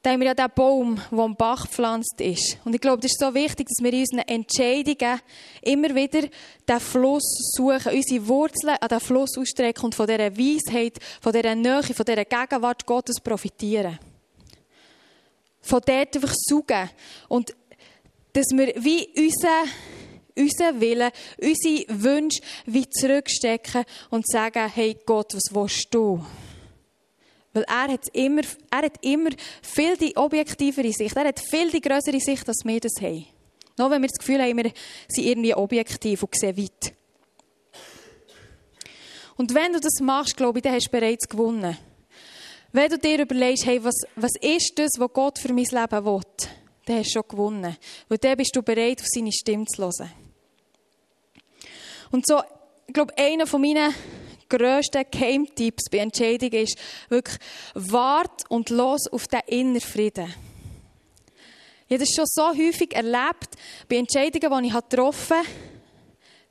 [0.02, 2.56] da haben wir ja den Baum, der am Bach gepflanzt ist.
[2.64, 5.20] Und ich glaube, das ist so wichtig, dass wir in unseren Entscheidungen
[5.60, 6.22] immer wieder
[6.66, 11.54] den Fluss suchen, unsere Wurzeln an den Fluss ausstrecken und von dieser Weisheit, von dieser
[11.54, 13.98] Nähe, von dieser Gegenwart Gottes profitieren.
[15.60, 16.90] Von dort einfach suchen.
[17.28, 17.54] Und
[18.32, 19.64] dass wir wie unser,
[20.34, 26.24] unseren Willen, unsere Wünsche wie zurückstecken und sagen, hey Gott, was willst du?
[27.52, 29.30] Weil er hat immer, er hat immer
[29.62, 31.16] viel die objektivere Sicht.
[31.16, 33.26] Er hat viel die größere Sicht, als wir das haben.
[33.76, 34.72] Nur wenn wir das Gefühl haben, wir
[35.08, 36.94] sind irgendwie objektiv und sehen weit.
[39.36, 41.76] Und wenn du das machst, glaube ich, dann hast du bereits gewonnen.
[42.72, 46.20] Wenn du dir überlegst, hey, was, was ist das, was Gott für mein Leben will,
[46.84, 47.76] dann hast du schon gewonnen.
[48.08, 50.10] Weil dann bist du bereit, auf seine Stimme zu hören.
[52.10, 52.42] Und so,
[52.86, 53.94] ich glaube, einer von meinen
[54.50, 57.38] grössten Geheimtipps bei Entscheidungen ist wirklich,
[57.74, 60.34] wart und los auf den inneren Frieden.
[61.88, 63.56] Ich habe das schon so häufig erlebt,
[63.88, 65.48] bei Entscheidungen, die ich getroffen habe,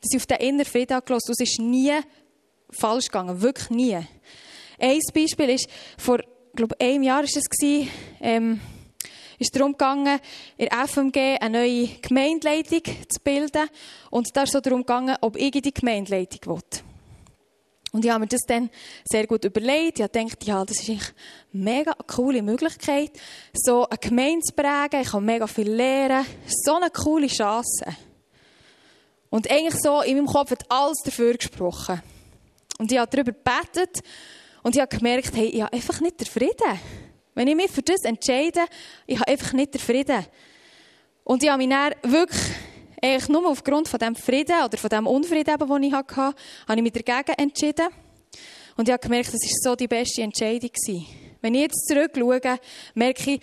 [0.01, 1.29] dass ich auf den inneren Frieden habe gelassen.
[1.29, 1.93] Und es ist nie
[2.69, 3.41] falsch gegangen.
[3.41, 3.99] Wirklich nie.
[4.79, 6.19] Ein Beispiel ist, vor,
[6.55, 7.39] glaube einem Jahr war es,
[8.21, 8.59] ähm,
[9.37, 10.19] ist darum gegangen,
[10.57, 13.69] in der FMG eine neue Gemeindeleitung zu bilden.
[14.09, 16.88] Und da ist es darum gegangen, ob ich in die Gemeindeleitung will.
[17.91, 18.69] Und ich habe mir das dann
[19.03, 19.99] sehr gut überlegt.
[19.99, 20.99] Ich habe gedacht, ja, das ist eine
[21.51, 23.11] mega coole Möglichkeit,
[23.53, 25.01] so eine Gemeinde zu prägen.
[25.01, 26.25] Ich kann mega viel lernen.
[26.47, 27.85] So eine coole Chance.
[29.31, 32.01] Und eigentlich so in meinem Kopf hat alles dafür gesprochen.
[32.77, 34.01] Und ich habe darüber gebetet
[34.63, 36.79] und ich habe gemerkt, hey, ich habe einfach nicht den Frieden.
[37.33, 38.65] Wenn ich mich für das entscheide,
[39.07, 40.25] ich habe einfach nicht den Frieden.
[41.23, 42.41] Und ich habe mich dann wirklich
[43.01, 46.35] eigentlich nur aufgrund von dem Frieden oder von dem Unfrieden, den ich hatte, habe
[46.75, 47.87] ich mich dagegen entschieden.
[48.75, 50.71] Und ich habe gemerkt, das war so die beste Entscheidung.
[51.41, 52.59] Wenn ich jetzt zurückschaue,
[52.93, 53.41] merke ich,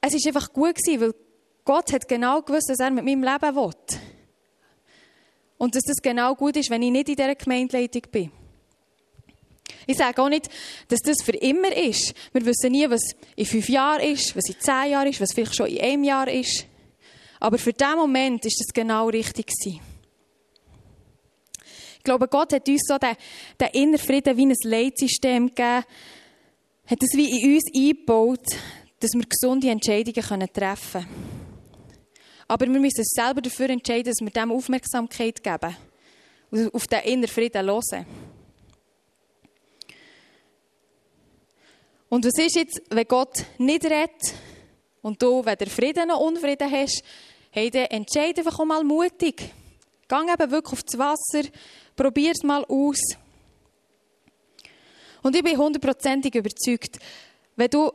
[0.00, 1.14] es war einfach gut gewesen, weil
[1.64, 3.70] Gott hat genau gewusst, was er mit meinem Leben will.
[5.58, 8.32] Und dass das genau gut ist, wenn ich nicht in dieser Gemeindeleitung bin.
[9.86, 10.48] Ich sage auch nicht,
[10.88, 12.14] dass das für immer ist.
[12.32, 13.02] Wir wissen nie, was
[13.36, 16.28] in fünf Jahren ist, was in zehn Jahren ist, was vielleicht schon in einem Jahr
[16.28, 16.66] ist.
[17.42, 19.48] Aber für diesen Moment ist das genau richtig.
[21.96, 23.16] Ich glaube, Gott hat uns so den,
[23.58, 25.84] den inneren Frieden wie ein Leitsystem gegeben,
[26.86, 28.46] hat es wie in uns eingebaut,
[29.00, 31.08] dass wir gesunde Entscheidungen treffen können.
[32.46, 35.76] Aber wir müssen uns selber dafür entscheiden, dass wir dem Aufmerksamkeit geben
[36.52, 38.06] und auf den inneren Frieden hören.
[42.08, 44.34] Und was ist jetzt, wenn Gott nicht redet
[45.00, 47.02] und du weder Frieden noch Unfrieden hast,
[47.52, 49.52] hey, dann entscheide einfach auch mal mutig.
[50.08, 51.48] Geh eben wirklich auf das Wasser,
[51.94, 53.00] probier es mal aus.
[55.22, 56.98] Und ich bin hundertprozentig überzeugt,
[57.54, 57.92] wenn du,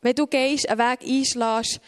[0.00, 1.80] wenn du gehst, einen Weg einschlägst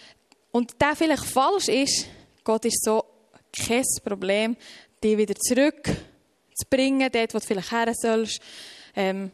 [0.50, 2.06] und der vielleicht falsch ist,
[2.42, 3.04] Gott ist so
[3.52, 4.56] kein Problem,
[5.02, 8.40] dich wieder zurück zu bringen, dort, wo du vielleicht her sollst.
[8.96, 9.30] Ähm,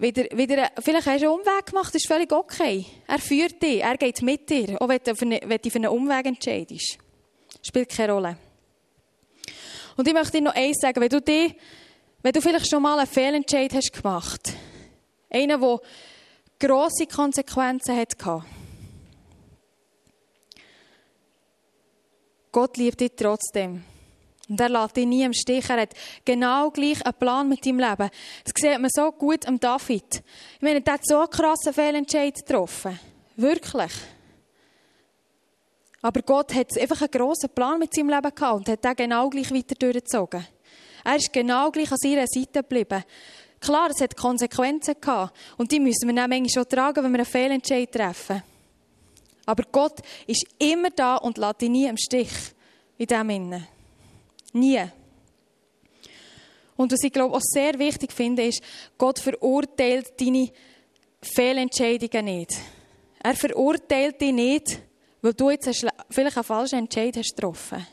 [0.00, 2.86] wieder, wieder, vielleicht hast du einen Umweg gemacht, das ist völlig okay.
[3.06, 5.88] Er führt dich, er geht mit dir, auch wenn du, eine, wenn du für einen
[5.88, 6.98] Umweg entscheidest.
[7.62, 8.38] Spielt keine Rolle.
[9.96, 11.54] Und ich möchte dir noch eins sagen, wenn du, dich,
[12.22, 14.52] wenn du vielleicht schon mal einen Fehlentscheid hast gemacht,
[15.30, 15.80] einen, der
[16.60, 18.44] grosse Konsequenzen hatte,
[22.52, 23.84] Gott liebt dich trotzdem.
[24.48, 25.68] Und er lässt dich nie im Stich.
[25.68, 25.94] Er hat
[26.24, 28.10] genau gleich einen Plan mit deinem Leben.
[28.44, 30.22] Das sieht man so gut am David.
[30.56, 32.98] Ich meine, der hat so einen krassen Fehlentscheid getroffen.
[33.36, 33.92] Wirklich.
[36.00, 39.28] Aber Gott hat einfach einen grossen Plan mit seinem Leben gehabt und hat den genau
[39.28, 40.46] gleich weiter durchgezogen.
[41.04, 43.04] Er ist genau gleich an seiner Seite geblieben.
[43.60, 45.36] Klar, es hat Konsequenzen gehabt.
[45.56, 48.42] Und die müssen wir dann manchmal schon tragen, wenn wir einen Fehlentscheid treffen.
[49.44, 52.30] Aber Gott ist immer da und lässt dich nie im Stich
[52.96, 53.77] in dem Innen.
[54.52, 54.84] Nie.
[56.76, 58.62] Und was ich glaube auch sehr wichtig finde, ist,
[58.96, 60.50] Gott verurteilt deine
[61.20, 62.54] Fehlentscheidungen nicht.
[63.22, 64.80] Er verurteilt dich nicht,
[65.20, 65.68] weil du jetzt
[66.10, 67.84] vielleicht einen falschen Entscheid hast getroffen.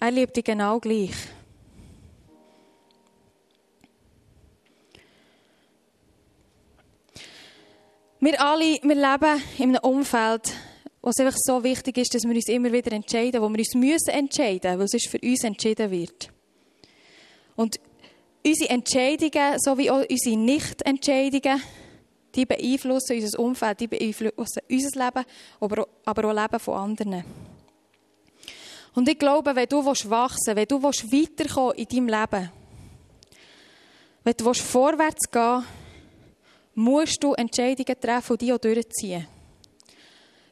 [0.00, 1.14] Er liebt dich genau gleich.
[8.20, 10.52] Wir alle, wir leben in einem Umfeld,
[11.08, 13.74] wo es einfach so wichtig ist, dass wir uns immer wieder entscheiden, wo wir uns
[13.74, 16.28] müssen entscheiden, weil es für uns entschieden wird.
[17.56, 17.80] Und
[18.44, 21.62] unsere Entscheidungen, sowie auch unsere Nicht-Entscheidungen,
[22.34, 25.24] die beeinflussen unser Umfeld, die beeinflussen unser Leben,
[25.60, 27.24] aber auch, aber auch Leben von anderen.
[28.94, 32.52] Und ich glaube, wenn du wachsen willst, wenn du weiterkommen in deinem Leben,
[34.24, 35.64] wenn du vorwärts gehen
[36.74, 39.26] musst du Entscheidungen treffen und die auch durchziehen.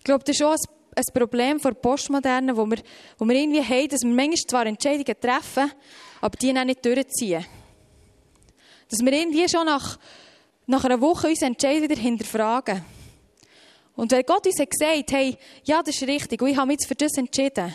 [0.07, 0.57] Ich glaube, das ist schon
[0.95, 2.79] ein Problem der Postmodernen, wo wir,
[3.19, 5.73] wo wir irgendwie haben, dass wir manchmal zwar Entscheidungen treffen,
[6.21, 7.45] aber die dann nicht durchziehen.
[8.89, 9.99] Dass wir irgendwie schon nach,
[10.65, 12.85] nach einer Woche unsere Entscheidung wieder hinterfragen.
[13.97, 16.75] Und wenn Gott uns hat gesagt hey, ja, das ist richtig und ich habe mich
[16.75, 17.75] jetzt für das entschieden,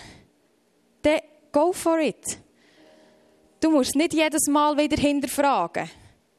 [1.01, 1.19] dann
[1.51, 2.39] go for it.
[3.59, 5.89] Du musst nicht jedes Mal wieder hinterfragen.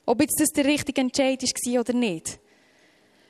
[0.07, 2.39] Ob jetzt das der richtige Entscheid war oder nicht.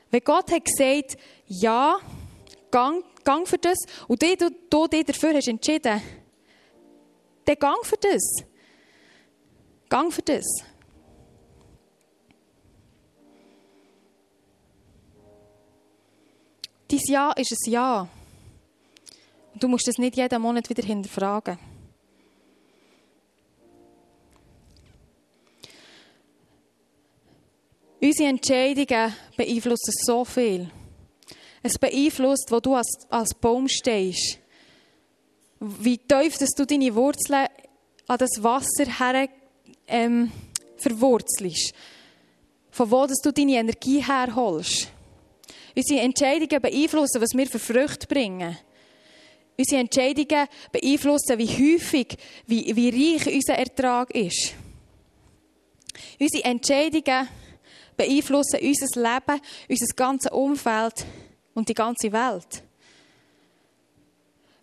[0.09, 1.99] Wenn Gott hat gesagt, ja,
[2.73, 6.01] gang, gang für das, und du, du, du dich dafür hast entschieden,
[7.45, 8.43] dann gang für das.
[9.89, 10.45] Gang für das.
[16.87, 18.07] Dein Ja ist ein Ja.
[19.53, 21.59] Und du musst das nicht jeden Monat wieder hinterfragen.
[28.01, 30.71] Unsere Entscheidungen beeinflussen so viel.
[31.63, 34.37] Es beeinflusst, wo du als, als Baum stehst.
[35.59, 37.47] Wie tief dass du deine Wurzeln
[38.07, 39.29] an das Wasser her
[39.87, 40.29] ähm,
[40.77, 41.73] verwurzelst.
[42.69, 44.89] Von wo dass du deine Energie herholst.
[45.75, 48.57] Unsere Entscheidungen beeinflussen, was wir für Früchte bringen.
[49.57, 54.53] Unsere Entscheidungen beeinflussen, wie häufig, wie, wie reich unser Ertrag ist.
[56.19, 57.29] Unsere Entscheidungen
[57.95, 61.05] beeinflussen unser Leben, unser ganzes Umfeld
[61.53, 62.63] und die ganze Welt.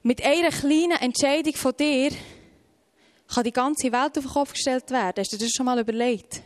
[0.02, 2.10] Mit einer kleinen Entscheidung von dir
[3.28, 5.14] kann die ganze Welt auf den Kopf gestellt werden.
[5.18, 6.42] Hast du das schon mal überlegt?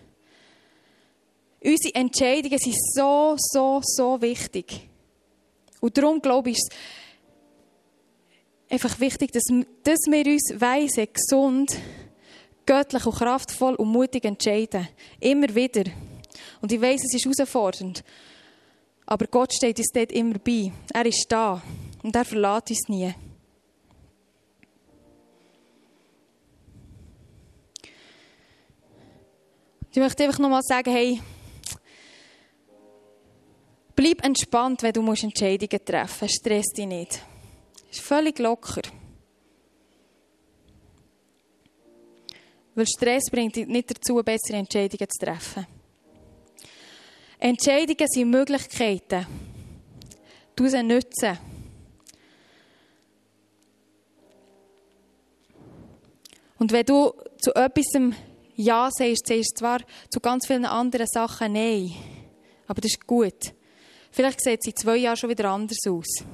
[1.62, 4.88] Unsere Entscheidungen sind so, so, so wichtig.
[5.80, 6.72] Und darum glaube ich, ist
[8.68, 9.45] es einfach wichtig, dass,
[9.82, 11.74] dass wir uns weise, gesund,
[12.66, 14.88] göttlich und kraftvoll und mutig entscheiden.
[15.20, 15.84] Immer wieder.
[16.61, 18.05] Und ich weiß, es ist herausfordernd.
[19.07, 20.72] Aber Gott steht uns dort immer bei.
[20.92, 21.62] Er ist da.
[22.02, 23.14] Und er verlässt uns nie.
[29.90, 31.20] Ich möchte einfach nochmal sagen, hey,
[33.94, 36.34] bleib entspannt, wenn du Entscheidungen treffen musst.
[36.34, 37.22] Stress dich nicht.
[37.90, 38.82] Ist völlig locker.
[42.74, 45.66] Weil Stress bringt dich nicht dazu, bessere Entscheidungen zu treffen.
[47.45, 49.26] Entscheidungen sind Möglichkeiten.
[50.57, 51.38] Du sie nutzen.
[56.59, 58.01] Und wenn du zu etwas
[58.57, 59.80] Ja sagst, sagst du zwar
[60.11, 61.92] zu ganz vielen anderen Sachen Nein.
[62.66, 63.53] Aber das ist gut.
[64.11, 66.24] Vielleicht sieht es in zwei Jahren schon wieder anders aus.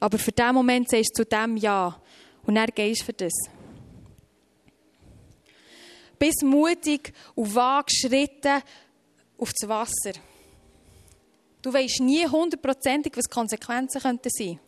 [0.00, 2.02] Aber für den Moment sagst du zu dem Ja.
[2.42, 3.32] Und dann gehst du für das
[6.22, 8.62] bis mutig und vage Schritte
[9.36, 10.12] auf das Wasser.
[11.60, 14.60] Du weißt nie hundertprozentig, was die Konsequenzen könnten sein.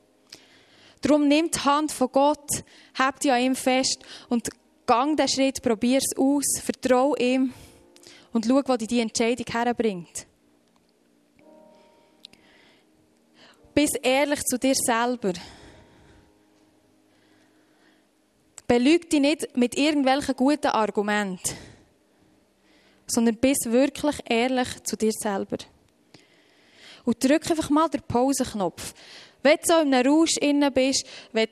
[1.00, 2.64] Darum nimm die Hand von Gott,
[2.98, 4.48] hab dich an ihm fest und
[4.84, 7.54] gang den Schritt, probier es aus, vertrau ihm
[8.32, 10.26] und schau, wo dich die Entscheidung herbringt.
[13.72, 15.34] Bist ehrlich zu dir selber.
[18.74, 21.54] Belüg dich nicht mit irgendwelchen guten Argumenten,
[23.06, 25.58] sondern bist wirklich ehrlich zu dir selber.
[27.04, 28.92] Und drück einfach mal den Pauseknopf.
[29.44, 31.46] Wenn du so in einem Rausch innen bist, wenn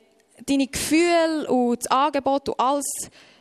[0.47, 2.91] deine Gefühle und das Angebot und alles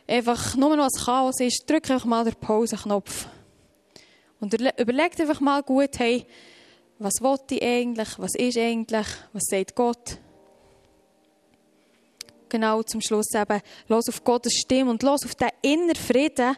[0.06, 3.26] einfach nur noch ein Chaos ist, drück einfach mal den Pause-Knopf.
[4.38, 6.24] Und überleg einfach mal gut, hey,
[7.00, 10.18] was will ich eigentlich, was ist eigentlich, was sagt Gott?
[12.52, 16.54] Genau zum Schluss eben, los auf Gottes Stimme und los auf den inneren Frieden,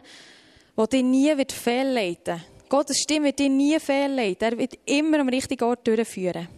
[0.77, 2.69] der dich nie wird fehlleiten wird.
[2.69, 4.51] Gottes Stimme wird dich nie fehlleiten.
[4.51, 6.49] Er wird immer am richtigen Ort durchführen.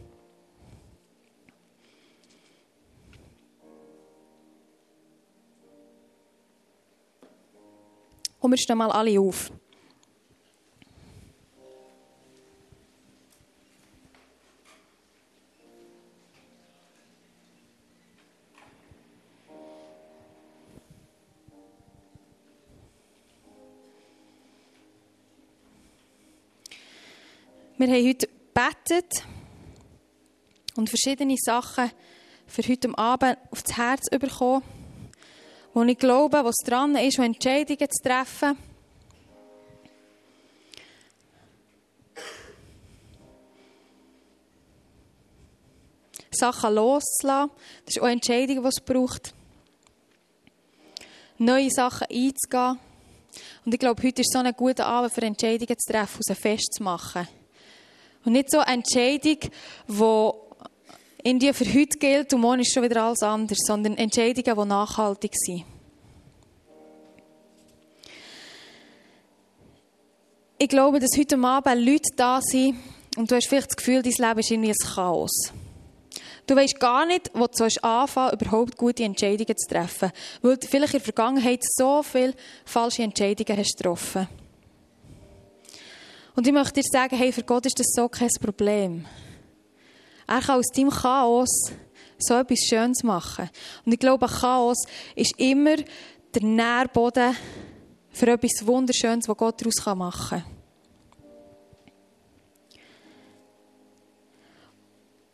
[8.39, 9.51] Und wir stehen mal alle auf.
[27.79, 29.23] Wir haben heute gebetet
[30.77, 31.91] und verschiedene Sachen
[32.47, 34.63] für heute Abend aufs Herz bekommen,
[35.75, 38.57] wo ich glaube, was dran ist, Entscheidungen zu treffen.
[46.31, 47.51] Sachen loszulassen.
[47.85, 49.35] Das ist auch eine Entscheidung, die es braucht.
[51.37, 52.79] Neue Sachen einzugehen.
[53.65, 57.27] Und ich glaube, heute ist so ein guter Abend für Entscheidungen zu treffen, sie festzumachen.
[58.27, 59.37] Und nicht so eine Entscheidung,
[59.87, 60.29] die
[61.23, 64.67] in dir für heute gilt und morgen ist schon wieder alles anders, sondern Entscheidungen, die
[64.67, 65.63] nachhaltig sind.
[70.57, 72.77] Ich glaube, dass heute Abend Leute da sind
[73.15, 75.53] und du hast vielleicht das Gefühl, dein Leben ist irgendwie ein Chaos.
[76.47, 80.11] Du weißt gar nicht, wo du anfangen überhaupt gute Entscheidungen zu treffen,
[80.41, 82.33] weil du vielleicht in der Vergangenheit so viele
[82.65, 84.46] falsche Entscheidungen hast getroffen hast.
[86.37, 89.07] Und ich möchte dir sagen, hey, für Gott ist das so kein Problem.
[90.27, 91.49] Er kann aus deinem Chaos
[92.19, 93.49] so etwas Schönes machen.
[93.83, 94.83] Und ich glaube, Chaos
[95.15, 97.35] ist immer der Nährboden
[98.11, 100.43] für etwas Wunderschönes, was Gott daraus machen kann.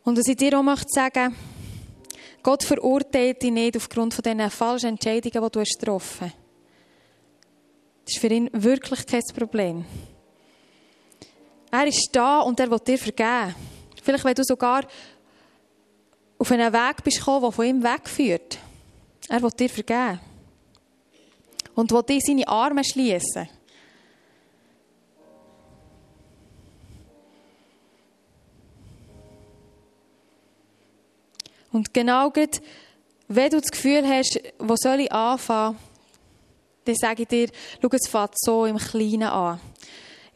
[0.04, 1.36] Und was ich dir auch möchte sagen,
[2.42, 6.36] Gott verurteilt dich nicht aufgrund von diesen falschen Entscheidungen, die du getroffen hast.
[8.06, 9.84] Das ist für ihn wirklich kein Problem.
[11.76, 13.52] Er ist da und er will dir vergeben.
[14.00, 14.84] Vielleicht, wenn du sogar
[16.38, 18.58] auf einen Weg bist gekommen, der von ihm wegführt.
[19.28, 20.20] Er will dir vergeben.
[21.74, 23.48] Und will dir seine Arme schließen.
[31.72, 32.60] Und genau gerade,
[33.26, 35.76] wenn du das Gefühl hast, wo soll ich anfangen,
[36.84, 37.48] dann sage ich dir,
[37.82, 39.60] schau, es fängt so im Kleinen an.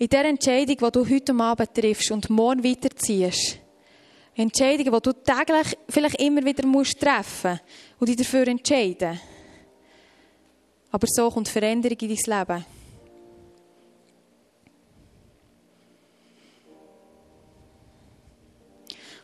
[0.01, 3.59] In der Entscheidung, die du heute Abend triffst und morgen weiterziehst,
[4.37, 7.59] Entscheidungen, die du täglich vielleicht immer wieder musst treffen
[7.99, 9.21] und dich dafür entscheiden.
[10.93, 12.78] Aber so kommt Veränderung in dein Leben.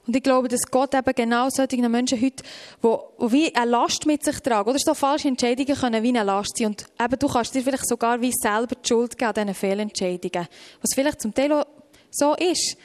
[0.06, 2.42] Und ich glaube, dass Gott eben genau solchen Menschen heute,
[2.82, 6.58] die, wie eine Last mit sich tragen, oder so falsche Entscheidungen können wie eine Last
[6.58, 6.68] sein.
[6.68, 10.46] Und eben, du kannst dir vielleicht sogar wie selber die Schuld geben an diesen Fehlentscheidungen.
[10.80, 11.66] Was vielleicht zum Teil auch
[12.10, 12.76] so ist.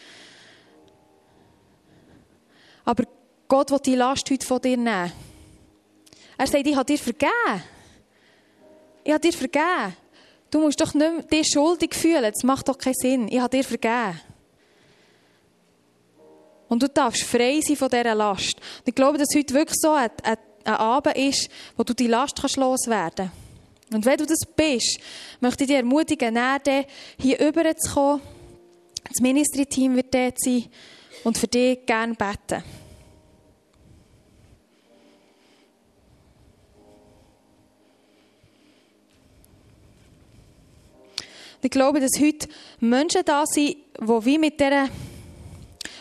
[2.86, 3.04] Aber
[3.48, 5.12] Gott will die Last heute von dir nehmen.
[6.38, 7.64] Er sagt, ich habe dir vergeben.
[9.04, 9.96] Ich habe dir vergeben.
[10.50, 12.32] Du musst doch nicht mehr dich schuldig fühlen.
[12.32, 13.28] Das macht doch keinen Sinn.
[13.28, 14.20] Ich habe dir vergeben.
[16.70, 18.56] Und du darfst frei sein von dieser Last.
[18.56, 22.08] Und ich glaube, dass heute wirklich so ein, ein, ein Abend ist, wo du die
[22.08, 23.96] Last kannst loswerden kannst.
[23.96, 25.00] Und wenn du das bist,
[25.42, 26.86] möchte ich dich ermutigen, näher
[27.20, 28.22] hier rüber zu kommen.
[29.04, 30.66] Das Ministry-Team wird dort sein
[31.24, 32.64] und für dich gerne beten.
[41.62, 42.48] Ich glaube, dass heute
[42.80, 44.88] Menschen da sind, die wie mit dieser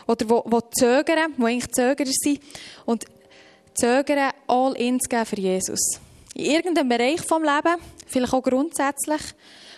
[0.09, 2.41] oder wo, wo zögern, wo eigentlich Zögerer sind
[2.87, 3.05] und
[3.75, 6.01] zögern, all in zu geben für Jesus.
[6.35, 9.21] In irgendeinem Bereich vom Leben, vielleicht auch grundsätzlich,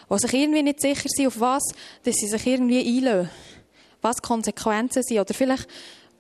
[0.08, 1.64] wo sich irgendwie nicht sicher sind, auf was,
[2.04, 3.30] dass sie sich irgendwie einlösen.
[4.02, 5.20] Was Konsequenzen sind.
[5.20, 5.68] Oder vielleicht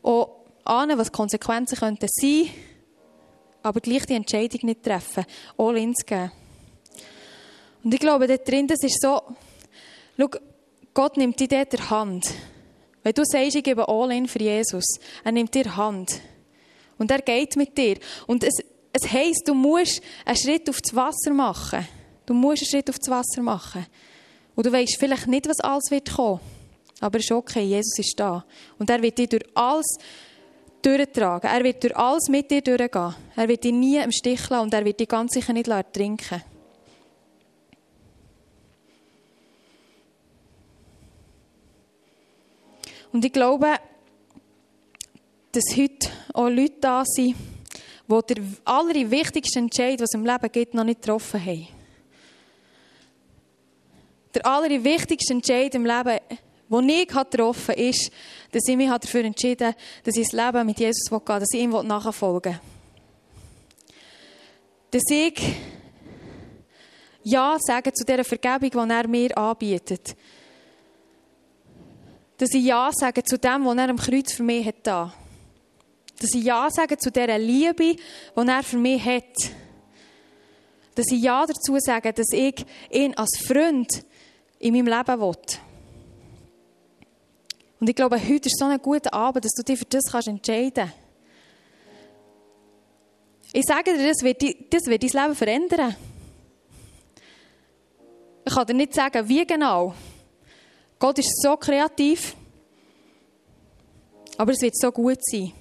[0.02, 2.50] auch ahnen, was Konsequenzen könnten sein,
[3.62, 5.24] aber gleich die Entscheidung nicht treffen,
[5.56, 6.32] all in zu geben.
[7.82, 9.20] Und ich glaube, dort drin, das ist so,
[10.18, 10.28] schau,
[10.92, 12.26] Gott nimmt dich dort der Hand.
[13.02, 14.84] Wenn du sagst, ich gebe all in für Jesus,
[15.24, 16.20] er nimmt dir Hand.
[16.98, 17.96] Und er geht mit dir.
[18.26, 18.58] Und es,
[18.92, 21.86] es heisst, du musst einen Schritt aufs Wasser machen.
[22.26, 23.86] Du musst einen Schritt aufs Wasser machen.
[24.54, 26.40] Und du weißt vielleicht nicht, was alles wird kommen.
[27.00, 28.44] Aber es ist okay, Jesus ist da.
[28.78, 29.96] Und er wird dir durch alles
[30.82, 31.50] durchtragen.
[31.50, 33.14] Er wird durch alles mit dir durchgehen.
[33.36, 36.42] Er wird dich nie im Stich lassen und er wird dich ganz sicher nicht ertrinken.
[43.12, 43.74] Und ich glaube,
[45.52, 47.34] dass heute auch Leute da sind,
[48.08, 51.68] die der allerwichtigste Entscheid, was im Leben gibt, noch nicht getroffen haben.
[54.34, 56.18] Der allerwichtigste Entscheid im Leben,
[56.70, 58.12] den ich getroffen habe, ist,
[58.52, 61.52] dass ich mich dafür entschieden habe, dass ich das Leben mit Jesus gehen will, dass
[61.52, 62.60] ich ihm nachfolgen will.
[64.92, 65.40] Dass ich
[67.24, 70.16] Ja sage zu dieser Vergebung, die er mir anbietet.
[72.40, 74.86] Dass ich Ja sage zu dem, was er am Kreuz für mich hat.
[74.86, 77.98] Dass ich Ja sage zu dieser Liebe, die
[78.34, 79.52] er für mich hat.
[80.94, 84.06] Dass ich Ja dazu sage, dass ich ihn als Freund
[84.58, 85.36] in meinem Leben will.
[87.78, 90.28] Und ich glaube, heute ist so ein guter Abend, dass du dich für das kannst
[90.28, 90.94] entscheiden kannst.
[93.52, 95.94] Ich sage dir, das wird, das wird dein Leben verändern.
[98.46, 99.94] Ich kann dir nicht sagen, wie genau.
[101.00, 102.36] Gott ist so kreativ.
[104.36, 105.52] Aber es wird so gut sein.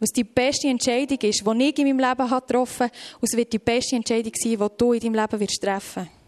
[0.00, 3.52] Was die beste Entscheidung ist, die ich in meinem Leben getroffen habe, und es wird
[3.52, 6.24] die beste Entscheidung sein, die du in deinem Leben wirst treffen wirst.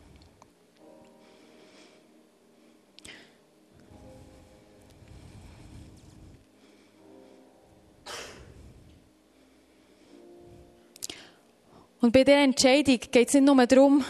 [12.00, 14.04] Und bei dieser Entscheidung geht es nicht nur darum,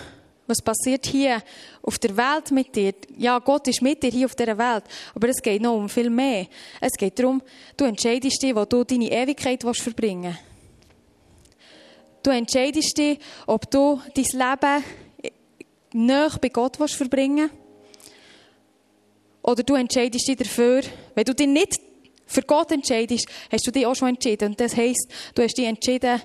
[0.47, 1.43] was passiert hier
[1.83, 2.95] auf der Welt mit dir.
[3.17, 4.85] Ja, Gott ist mit dir hier auf dieser Welt.
[5.15, 6.47] Aber es geht noch um viel mehr.
[6.81, 7.43] Es geht darum,
[7.77, 10.39] du entscheidest dich, wo du deine Ewigkeit verbringen willst.
[12.23, 14.85] Du entscheidest dich, ob du dein Leben
[15.93, 17.67] näher bei Gott verbringen willst.
[19.43, 20.83] Oder du entscheidest dich dafür,
[21.15, 21.81] wenn du dich nicht
[22.27, 24.51] für Gott entscheidest, hast du dich auch schon entschieden.
[24.51, 26.21] Und das heisst, du hast dich entschieden,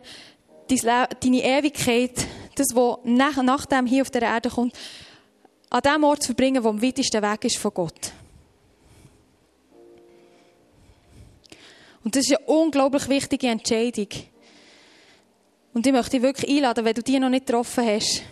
[0.75, 4.77] deine Ewigkeit, das, was nach, nach dem hier auf der Erde kommt,
[5.69, 8.11] an dem Ort zu verbringen, wo am weitesten Weg ist von Gott.
[12.03, 14.07] Und das ist eine unglaublich wichtige Entscheidung.
[15.73, 18.23] Und ich möchte dich wirklich einladen, wenn du die noch nicht getroffen hast,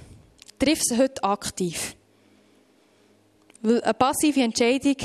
[0.58, 1.96] triff sie heute aktiv.
[3.62, 4.96] Weil eine passive Entscheidung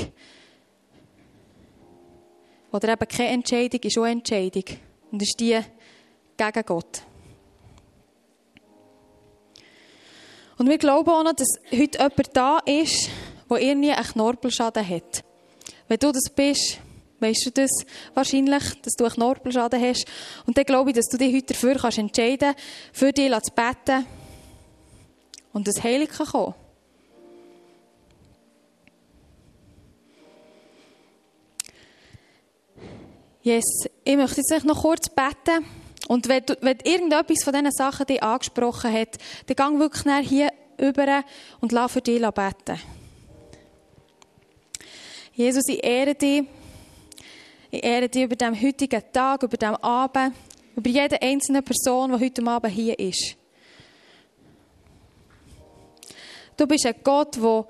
[2.71, 4.63] oder eben keine Entscheidung ist auch eine Entscheidung.
[5.11, 5.59] Und ist die
[6.35, 7.03] gegen Gott.
[10.57, 13.09] Und wir glauben auch noch, dass heute jemand da ist,
[13.49, 15.23] der irgendwie einen Knorpelschaden hat.
[15.87, 16.79] Wenn du das bist,
[17.19, 17.71] weißt du das
[18.13, 20.05] wahrscheinlich, dass du einen Knorpelschaden hast.
[20.45, 22.55] Und dann glaube ich, dass du dich heute dafür kannst entscheiden
[22.93, 24.05] für dich zu beten
[25.53, 26.55] und das Heilig kann kommen.
[33.41, 33.63] Yes,
[34.03, 35.65] ich möchte jetzt noch kurz beten.
[36.07, 40.51] Und wenn, du, wenn irgendetwas von diesen Sachen dich angesprochen hat, dann gang wirklich hier
[40.77, 41.23] über
[41.61, 42.79] und lass für dich beten.
[45.33, 46.43] Jesus, ich ehre dich.
[47.71, 50.33] Ich ehre dich über den heutigen Tag, über den Abend,
[50.75, 53.35] über jede einzelne Person, die heute Abend hier ist.
[56.55, 57.65] Du bist ein Gott, der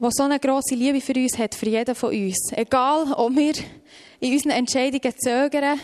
[0.00, 2.52] der so eine grosse Liebe für uns hat, für jeden von uns.
[2.52, 3.52] Egal, ob wir
[4.18, 5.78] in unseren Entscheidungen zögern,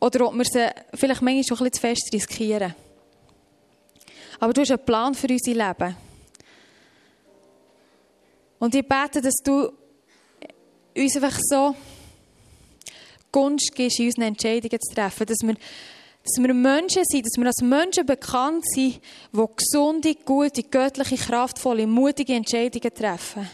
[0.00, 2.74] oder ob wir sie vielleicht manchmal schon ein bisschen zu fest riskieren.
[4.40, 5.96] Aber du hast einen Plan für unser Leben.
[8.58, 9.72] Und ich bete, dass du
[10.96, 11.74] uns einfach so
[13.30, 15.26] Gunst gibst, in unseren Entscheidungen zu treffen.
[15.26, 19.00] Dass wir, dass wir Menschen sind, dass wir als Menschen bekannt sind,
[19.32, 23.48] die gesunde, gute, göttliche, kraftvolle, mutige Entscheidungen treffen.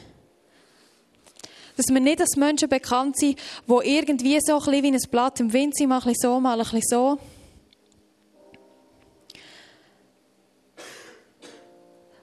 [1.77, 5.41] Dass wir nicht als Menschen bekannt sind, die irgendwie so ein bisschen wie ein Blatt
[5.41, 7.19] im Wind sind, mal ein bisschen so, mal ein bisschen so.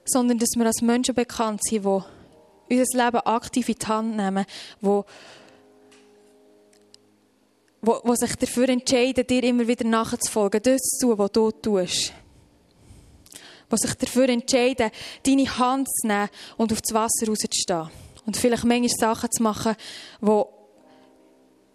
[0.04, 4.46] Sondern dass wir als Menschen bekannt sind, die unser Leben aktiv in die Hand nehmen,
[4.80, 5.02] die
[7.82, 12.12] wo, wo sich dafür entscheiden, dir immer wieder nachzufolgen, das zu tun, was du tust.
[13.70, 14.90] Die sich dafür entscheiden,
[15.24, 17.90] deine Hand zu nehmen und auf das Wasser rauszustehen.
[18.24, 19.74] Und vielleicht manchmal Sachen zu machen,
[20.20, 20.42] die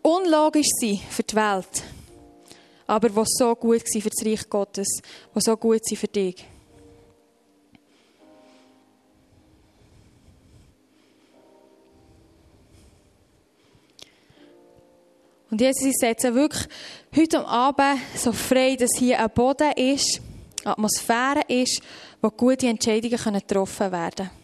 [0.01, 1.83] unlogisch sind für die Welt,
[2.85, 4.87] aber die so gut sind für das Reich Gottes,
[5.35, 6.45] die so gut sind für dich.
[15.49, 16.67] Und Jesus, ich setze wirklich
[17.15, 20.21] heute Abend so frei, dass hier ein Boden ist,
[20.63, 21.81] eine Atmosphäre ist,
[22.21, 24.36] wo gute Entscheidungen getroffen werden können.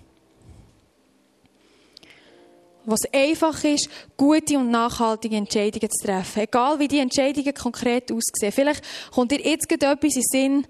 [2.85, 6.43] Wo es einfach ist, gute und nachhaltige Entscheidungen zu treffen.
[6.43, 8.51] Egal, wie die Entscheidungen konkret aussehen.
[8.51, 10.67] Vielleicht kommt dir jetzt etwas in den Sinn,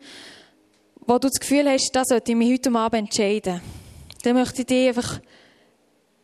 [1.05, 3.61] wo du das Gefühl hast, das sollte ich mich heute Abend entscheiden.
[4.23, 5.19] Dann möchte ich dich einfach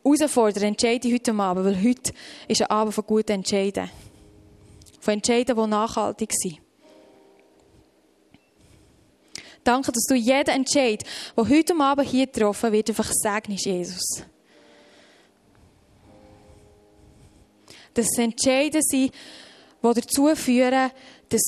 [0.03, 2.13] herausfordern, entscheide heute Abend, weil heute
[2.47, 3.89] ist ein Abend von guten Entscheiden.
[5.01, 6.59] Von Entscheiden, die nachhaltig sind.
[9.63, 11.03] Danke, dass du jeden Entscheid,
[11.35, 14.23] der heute Abend hier getroffen wird, einfach segnest, Jesus.
[17.99, 19.11] Dass es Entscheiden sind,
[19.83, 20.89] die dazu führen,
[21.27, 21.41] dass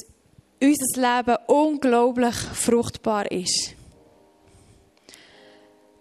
[0.62, 3.74] unser Leben unglaublich fruchtbar ist.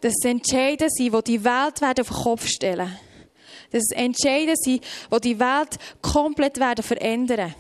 [0.01, 2.98] Dass es Entscheiden sind, die die Welt werden auf den Kopf stellen.
[3.70, 4.84] Dass es Entscheiden sind,
[5.14, 7.55] die die Welt komplett werden verändern.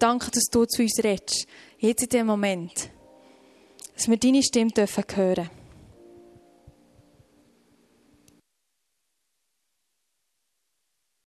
[0.00, 1.46] Danke, dass du zu uns redest.
[1.78, 2.90] Jetzt in dem Moment.
[3.94, 5.63] Dass wir deine Stimme hören dürfen.